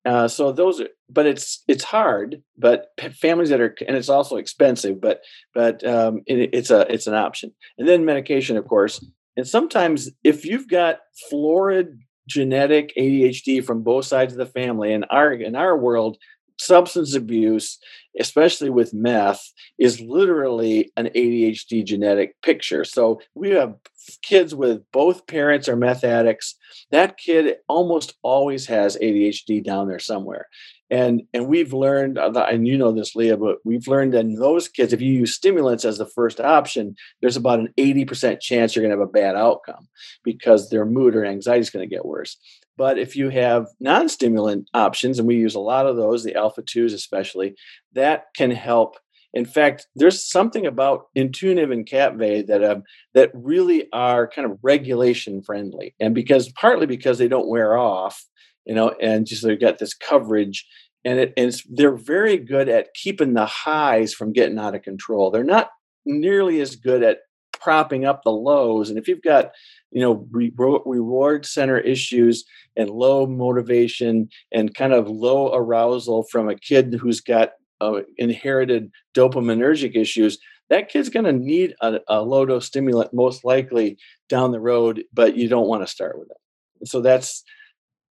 [0.06, 2.42] Uh, so those are, but it's it's hard.
[2.58, 5.02] But families that are, and it's also expensive.
[5.02, 5.22] But
[5.54, 7.52] but um, it, it's a it's an option.
[7.78, 9.04] And then medication, of course.
[9.36, 11.00] And sometimes if you've got
[11.30, 16.18] florid genetic ADHD from both sides of the family, in our in our world,
[16.60, 17.80] substance abuse,
[18.20, 22.84] especially with meth, is literally an ADHD genetic picture.
[22.84, 23.76] So we have
[24.22, 26.56] kids with both parents are meth addicts.
[26.92, 30.48] That kid almost always has ADHD down there somewhere.
[30.92, 34.68] And and we've learned, uh, and you know this, Leah, but we've learned in those
[34.68, 38.84] kids, if you use stimulants as the first option, there's about an 80% chance you're
[38.84, 39.88] going to have a bad outcome
[40.24, 42.38] because their mood or anxiety is going to get worse.
[42.78, 46.36] But if you have non stimulant options, and we use a lot of those, the
[46.36, 47.56] alpha 2s especially,
[47.94, 48.98] that can help.
[49.36, 52.84] In fact, there's something about Intuniv and Kapvay that um,
[53.14, 58.24] that really are kind of regulation friendly, and because partly because they don't wear off,
[58.66, 60.66] you know, and just they've got this coverage,
[61.04, 65.30] and, it, and they're very good at keeping the highs from getting out of control.
[65.30, 65.70] They're not
[66.06, 67.20] nearly as good at
[67.52, 69.52] propping up the lows, and if you've got
[69.92, 72.46] you know re- reward center issues
[72.78, 77.50] and low motivation and kind of low arousal from a kid who's got
[77.82, 80.38] uh, inherited dopaminergic issues
[80.70, 83.98] that kid's going to need a, a low dose stimulant most likely
[84.30, 86.88] down the road but you don't want to start with it.
[86.88, 87.44] So that's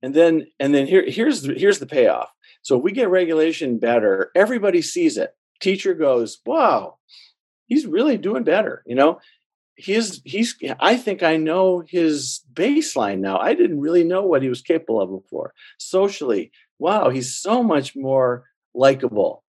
[0.02, 2.30] and then and then here here's the, here's the payoff.
[2.62, 5.34] So we get regulation better everybody sees it.
[5.60, 6.98] Teacher goes wow
[7.66, 9.20] he's really doing better you know?
[9.76, 13.38] He's he's i think i know his baseline now.
[13.38, 15.52] I didn't really know what he was capable of before.
[15.78, 18.44] Socially wow he's so much more
[18.74, 19.43] likable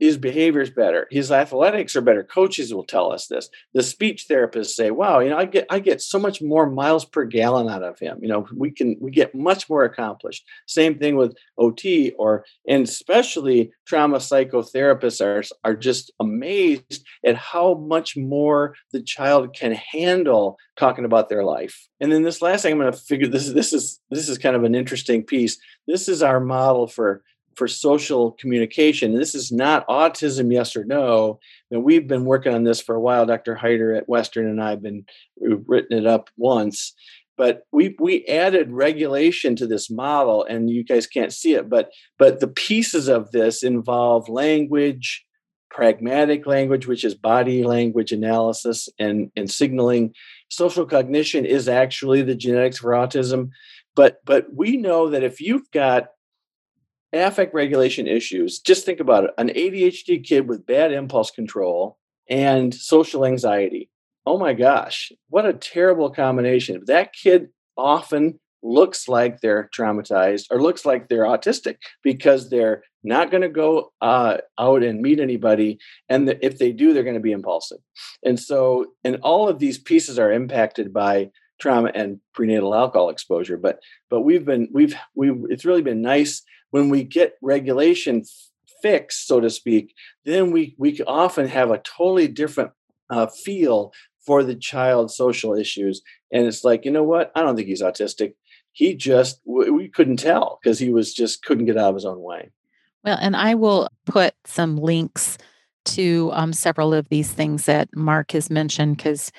[0.00, 3.48] his behavior is better his athletics are better coaches will tell us this.
[3.74, 7.04] The speech therapists say wow you know i get i get so much more miles
[7.04, 8.18] per gallon out of him.
[8.20, 10.44] You know we can we get much more accomplished.
[10.66, 17.74] Same thing with ot or and especially trauma psychotherapists are are just amazed at how
[17.74, 21.88] much more the child can handle talking about their life.
[22.00, 24.56] And then this last thing i'm going to figure this this is this is kind
[24.56, 25.58] of an interesting piece.
[25.86, 27.22] This is our model for
[27.54, 29.14] for social communication.
[29.14, 31.40] This is not autism, yes or no.
[31.70, 33.26] And we've been working on this for a while.
[33.26, 33.56] Dr.
[33.56, 35.04] Heider at Western and I have been
[35.40, 36.94] we've written it up once.
[37.36, 41.90] But we we added regulation to this model, and you guys can't see it, but
[42.18, 45.24] but the pieces of this involve language,
[45.70, 50.12] pragmatic language, which is body language analysis and, and signaling.
[50.50, 53.50] Social cognition is actually the genetics for autism.
[53.96, 56.08] But but we know that if you've got
[57.12, 61.98] affect regulation issues, just think about it an ADHD kid with bad impulse control
[62.28, 63.90] and social anxiety.
[64.26, 66.82] Oh my gosh, what a terrible combination.
[66.86, 73.30] That kid often looks like they're traumatized or looks like they're autistic because they're not
[73.30, 77.14] going to go uh, out and meet anybody and the, if they do they're going
[77.14, 77.78] to be impulsive
[78.24, 83.56] and so and all of these pieces are impacted by trauma and prenatal alcohol exposure
[83.56, 83.80] but
[84.10, 88.24] but we've been we've we it's really been nice when we get regulation
[88.82, 89.94] fixed, so to speak,
[90.24, 92.72] then we we often have a totally different
[93.10, 93.92] uh, feel
[94.24, 96.02] for the child's social issues.
[96.32, 97.32] And it's like, you know what?
[97.34, 98.34] I don't think he's autistic.
[98.72, 102.20] He just we couldn't tell because he was just couldn't get out of his own
[102.20, 102.50] way.
[103.04, 105.38] Well, and I will put some links
[105.86, 109.32] to um, several of these things that Mark has mentioned because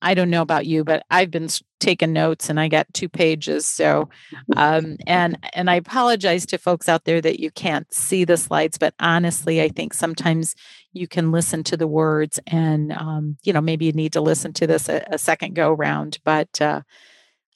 [0.00, 1.48] I don't know about you, but I've been
[1.80, 3.66] taking notes and I got two pages.
[3.66, 4.08] So,
[4.56, 8.78] um, and and I apologize to folks out there that you can't see the slides,
[8.78, 10.54] but honestly, I think sometimes
[10.92, 14.52] you can listen to the words, and um, you know maybe you need to listen
[14.54, 16.18] to this a, a second go round.
[16.24, 16.82] But uh,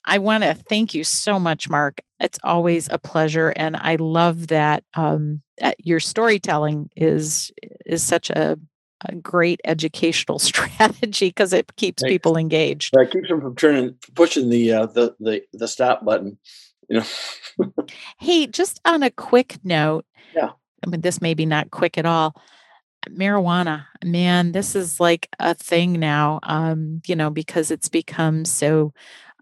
[0.05, 2.01] I want to thank you so much, Mark.
[2.19, 5.43] It's always a pleasure, and I love that um,
[5.79, 7.53] your storytelling is
[7.87, 8.59] is such a
[9.05, 12.13] a great educational strategy because it keeps Thanks.
[12.13, 12.95] people engaged.
[12.97, 16.39] It keeps them from turning, pushing the uh, the the the stop button.
[16.89, 17.75] You know.
[18.19, 20.05] hey, just on a quick note.
[20.35, 20.51] Yeah.
[20.85, 22.35] I mean, this may be not quick at all.
[23.09, 26.41] Marijuana, man, this is like a thing now.
[26.45, 28.93] Um, you know, because it's become so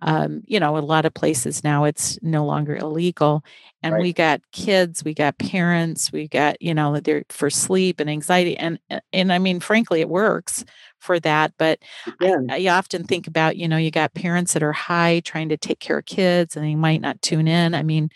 [0.03, 3.44] um, you know, a lot of places now it's no longer illegal.
[3.82, 4.03] And right.
[4.03, 8.57] we got kids, we got parents, we got, you know, they're for sleep and anxiety.
[8.57, 8.78] And
[9.12, 10.64] and I mean, frankly, it works
[10.98, 11.53] for that.
[11.59, 11.80] But
[12.20, 15.57] I, I, often think about, you know, you got parents that are high trying to
[15.57, 17.74] take care of kids and they might not tune in.
[17.74, 18.11] I mean,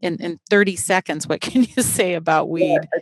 [0.00, 2.78] in, in 30 seconds, what can you say about weed?
[2.92, 3.00] Yeah,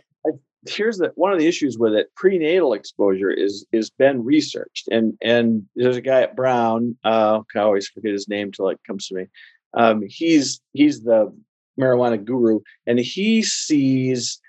[0.67, 4.87] here's the one of the issues with it prenatal exposure is is been researched.
[4.89, 8.79] And and there's a guy at brown uh i always forget his name till it
[8.85, 9.25] comes to me.
[9.73, 11.33] Um he's he's the
[11.79, 14.39] marijuana guru and he sees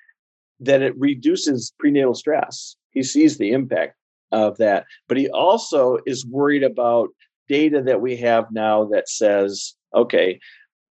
[0.60, 2.76] that it reduces prenatal stress.
[2.90, 3.96] He sees the impact
[4.32, 7.08] of that but he also is worried about
[7.48, 10.40] data that we have now that says okay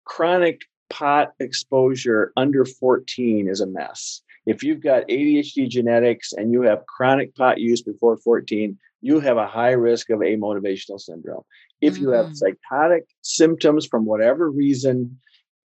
[0.04, 6.62] chronic pot exposure under 14 is a mess if you've got ADHD genetics and you
[6.62, 11.44] have chronic pot use before 14, you have a high risk of amotivational syndrome.
[11.80, 12.36] If you have mm.
[12.36, 15.20] psychotic symptoms from whatever reason,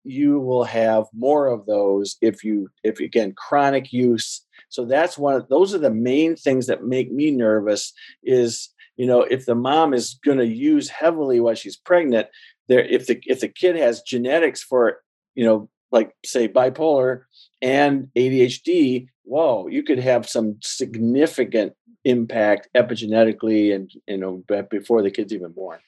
[0.05, 5.35] you will have more of those if you if again chronic use so that's one
[5.35, 9.57] of those are the main things that make me nervous is you know if the
[9.57, 12.29] mom is going to use heavily while she's pregnant
[12.69, 15.03] there if the if the kid has genetics for
[15.35, 17.23] you know like say bipolar
[17.61, 25.11] and ADHD, whoa, you could have some significant impact epigenetically and you know before the
[25.11, 25.79] kid's even born.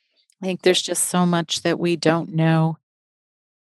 [0.43, 2.79] I think there's just so much that we don't know.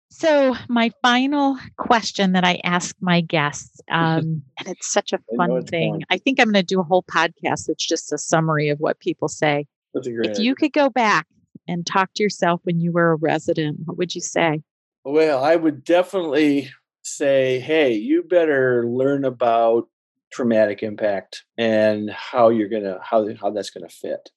[0.10, 5.66] So, my final question that I ask my guests, um, and it's such a fun
[5.66, 5.94] thing.
[5.94, 6.02] Fun.
[6.10, 9.00] I think I'm going to do a whole podcast that's just a summary of what
[9.00, 9.66] people say.
[9.94, 10.46] That's a great if idea.
[10.46, 11.28] you could go back
[11.68, 14.62] and talk to yourself when you were a resident, what would you say?
[15.04, 16.70] Well, I would definitely
[17.18, 19.88] say, hey, you better learn about
[20.32, 24.30] traumatic impact and how you're gonna how how that's gonna fit.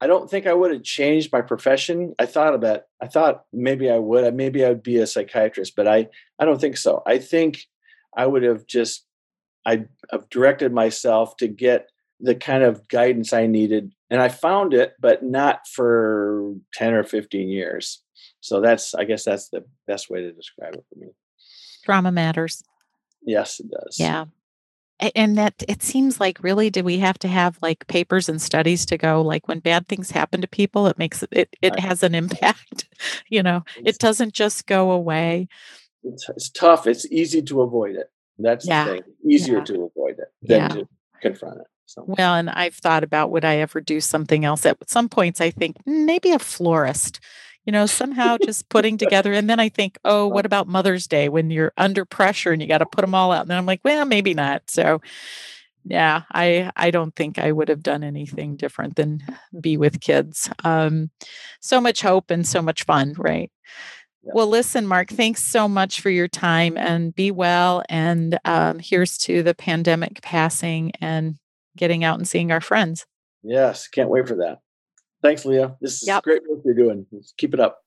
[0.00, 2.14] I don't think I would have changed my profession.
[2.18, 4.34] I thought about I thought maybe I would.
[4.34, 6.08] Maybe I would be a psychiatrist, but I
[6.38, 7.02] I don't think so.
[7.06, 7.60] I think
[8.16, 9.06] I would have just
[9.66, 11.90] I have directed myself to get
[12.20, 17.04] the kind of guidance I needed, and I found it, but not for ten or
[17.04, 18.02] fifteen years.
[18.40, 21.08] So that's I guess that's the best way to describe it for me.
[21.86, 22.64] Trauma matters.
[23.22, 23.96] Yes, it does.
[23.98, 24.26] Yeah.
[25.14, 28.84] and that it seems like really do we have to have like papers and studies
[28.86, 31.80] to go like when bad things happen to people it makes it it, it right.
[31.80, 32.88] has an impact
[33.28, 35.48] you know it doesn't just go away
[36.02, 38.84] it's, it's tough it's easy to avoid it that's yeah.
[38.84, 39.64] the thing easier yeah.
[39.64, 40.68] to avoid it than yeah.
[40.68, 40.88] to
[41.20, 42.04] confront it so.
[42.06, 44.66] Well, and I've thought about would I ever do something else?
[44.66, 47.20] At some points, I think mm, maybe a florist,
[47.66, 49.32] you know, somehow just putting together.
[49.32, 52.68] And then I think, oh, what about Mother's Day when you're under pressure and you
[52.68, 53.42] got to put them all out?
[53.42, 54.70] And then I'm like, well, maybe not.
[54.70, 55.02] So,
[55.84, 59.20] yeah, I I don't think I would have done anything different than
[59.60, 60.48] be with kids.
[60.64, 61.10] Um,
[61.60, 63.50] so much hope and so much fun, right?
[64.22, 67.84] Well, listen, Mark, thanks so much for your time and be well.
[67.88, 71.36] And um, here's to the pandemic passing and
[71.76, 73.06] getting out and seeing our friends.
[73.44, 74.58] Yes, can't wait for that.
[75.22, 75.76] Thanks, Leah.
[75.80, 76.22] This is yep.
[76.22, 77.06] great work you're doing.
[77.36, 77.82] keep it up.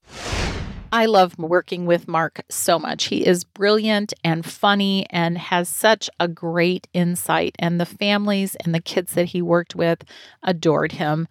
[0.91, 3.05] I love working with Mark so much.
[3.05, 7.55] He is brilliant and funny and has such a great insight.
[7.59, 10.03] And the families and the kids that he worked with
[10.41, 11.27] adored him.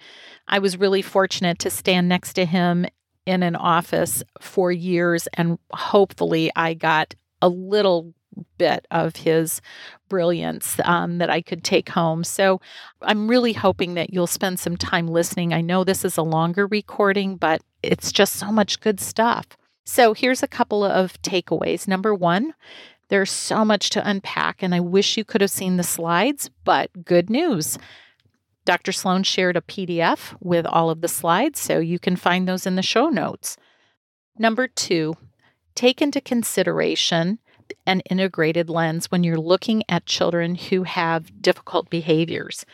[0.47, 2.87] I was really fortunate to stand next to him
[3.27, 8.15] in an office for years, and hopefully, I got a little
[8.57, 9.61] bit of his
[10.09, 12.25] brilliance um, that I could take home.
[12.25, 12.61] So
[13.03, 15.53] I'm really hoping that you'll spend some time listening.
[15.53, 19.47] I know this is a longer recording, but it's just so much good stuff.
[19.85, 21.89] So here's a couple of takeaways.
[21.89, 22.55] Number one,
[23.09, 27.05] there's so much to unpack, and I wish you could have seen the slides, but
[27.05, 27.79] good news.
[28.67, 28.93] Dr.
[28.93, 32.77] Sloan shared a PDF with all of the slides, so you can find those in
[32.77, 33.57] the show notes.
[34.39, 35.15] Number two,
[35.75, 37.39] take into consideration
[37.87, 42.65] an integrated lens when you're looking at children who have difficult behaviors.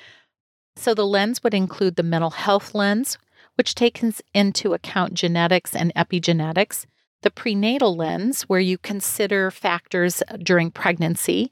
[0.76, 3.18] So, the lens would include the mental health lens,
[3.54, 6.86] which takes into account genetics and epigenetics,
[7.22, 11.50] the prenatal lens, where you consider factors during pregnancy,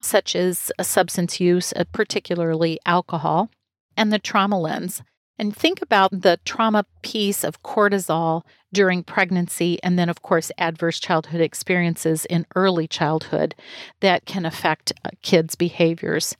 [0.00, 3.48] such as substance use, uh, particularly alcohol,
[3.96, 5.02] and the trauma lens,
[5.38, 8.42] and think about the trauma piece of cortisol
[8.74, 13.54] during pregnancy, and then, of course, adverse childhood experiences in early childhood
[14.00, 16.36] that can affect uh, kids' behaviors.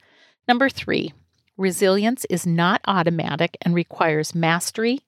[0.47, 1.13] Number three,
[1.57, 4.99] resilience is not automatic and requires mastery,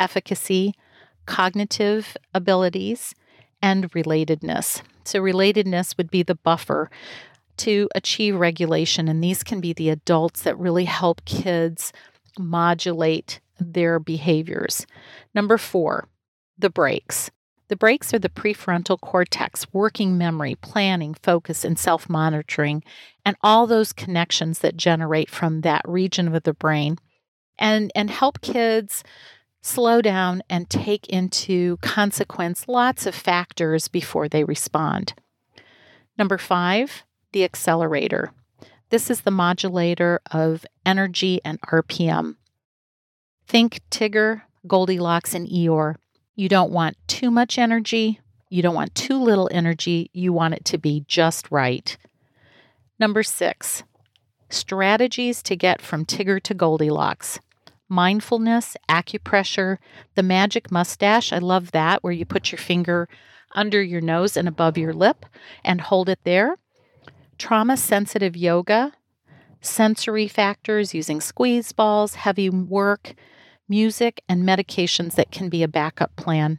[0.00, 0.74] efficacy,
[1.26, 3.14] cognitive abilities,
[3.62, 4.82] and relatedness.
[5.04, 6.90] So, relatedness would be the buffer
[7.58, 11.92] to achieve regulation, and these can be the adults that really help kids
[12.38, 14.86] modulate their behaviors.
[15.34, 16.08] Number four,
[16.60, 17.30] the brakes.
[17.68, 22.82] The brakes are the prefrontal cortex, working memory, planning, focus, and self monitoring,
[23.24, 26.98] and all those connections that generate from that region of the brain
[27.58, 29.04] and, and help kids
[29.62, 35.12] slow down and take into consequence lots of factors before they respond.
[36.18, 38.32] Number five, the accelerator.
[38.88, 42.36] This is the modulator of energy and RPM.
[43.46, 45.96] Think Tigger, Goldilocks, and Eeyore.
[46.40, 48.18] You don't want too much energy.
[48.48, 50.08] You don't want too little energy.
[50.14, 51.94] You want it to be just right.
[52.98, 53.82] Number six,
[54.48, 57.40] strategies to get from Tigger to Goldilocks.
[57.90, 59.76] Mindfulness, acupressure,
[60.14, 61.30] the magic mustache.
[61.30, 63.06] I love that, where you put your finger
[63.54, 65.26] under your nose and above your lip
[65.62, 66.56] and hold it there
[67.36, 68.94] trauma sensitive yoga,
[69.60, 73.14] sensory factors using squeeze balls, heavy work,
[73.70, 76.58] music, and medications that can be a backup plan.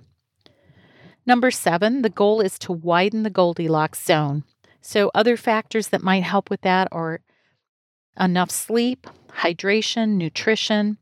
[1.25, 4.43] Number seven, the goal is to widen the Goldilocks zone.
[4.81, 7.21] So, other factors that might help with that are
[8.19, 9.05] enough sleep,
[9.41, 10.97] hydration, nutrition,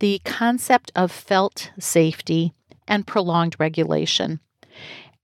[0.00, 2.52] the concept of felt safety,
[2.88, 4.40] and prolonged regulation.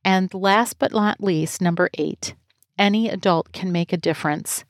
[0.05, 2.35] And last but not least, number eight,
[2.79, 4.65] any adult can make a difference.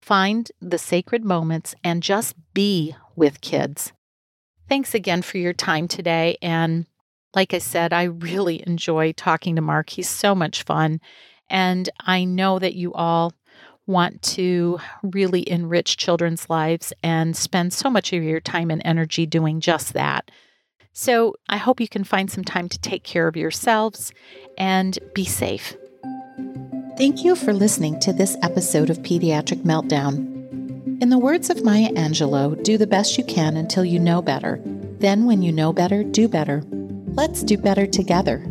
[0.00, 3.92] Find the sacred moments and just be with kids.
[4.68, 6.36] Thanks again for your time today.
[6.40, 6.86] And
[7.34, 9.90] like I said, I really enjoy talking to Mark.
[9.90, 11.00] He's so much fun.
[11.48, 13.32] And I know that you all
[13.86, 19.26] want to really enrich children's lives and spend so much of your time and energy
[19.26, 20.30] doing just that.
[20.92, 24.12] So I hope you can find some time to take care of yourselves
[24.56, 25.76] and be safe.
[26.96, 30.41] Thank you for listening to this episode of Pediatric Meltdown.
[30.84, 34.60] In the words of Maya Angelou, do the best you can until you know better.
[34.98, 36.64] Then, when you know better, do better.
[37.14, 38.44] Let's do better together.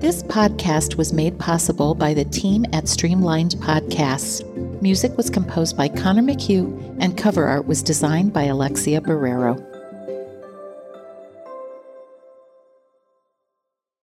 [0.00, 4.42] This podcast was made possible by the team at Streamlined Podcasts.
[4.80, 9.75] Music was composed by Connor McHugh, and cover art was designed by Alexia Barrero.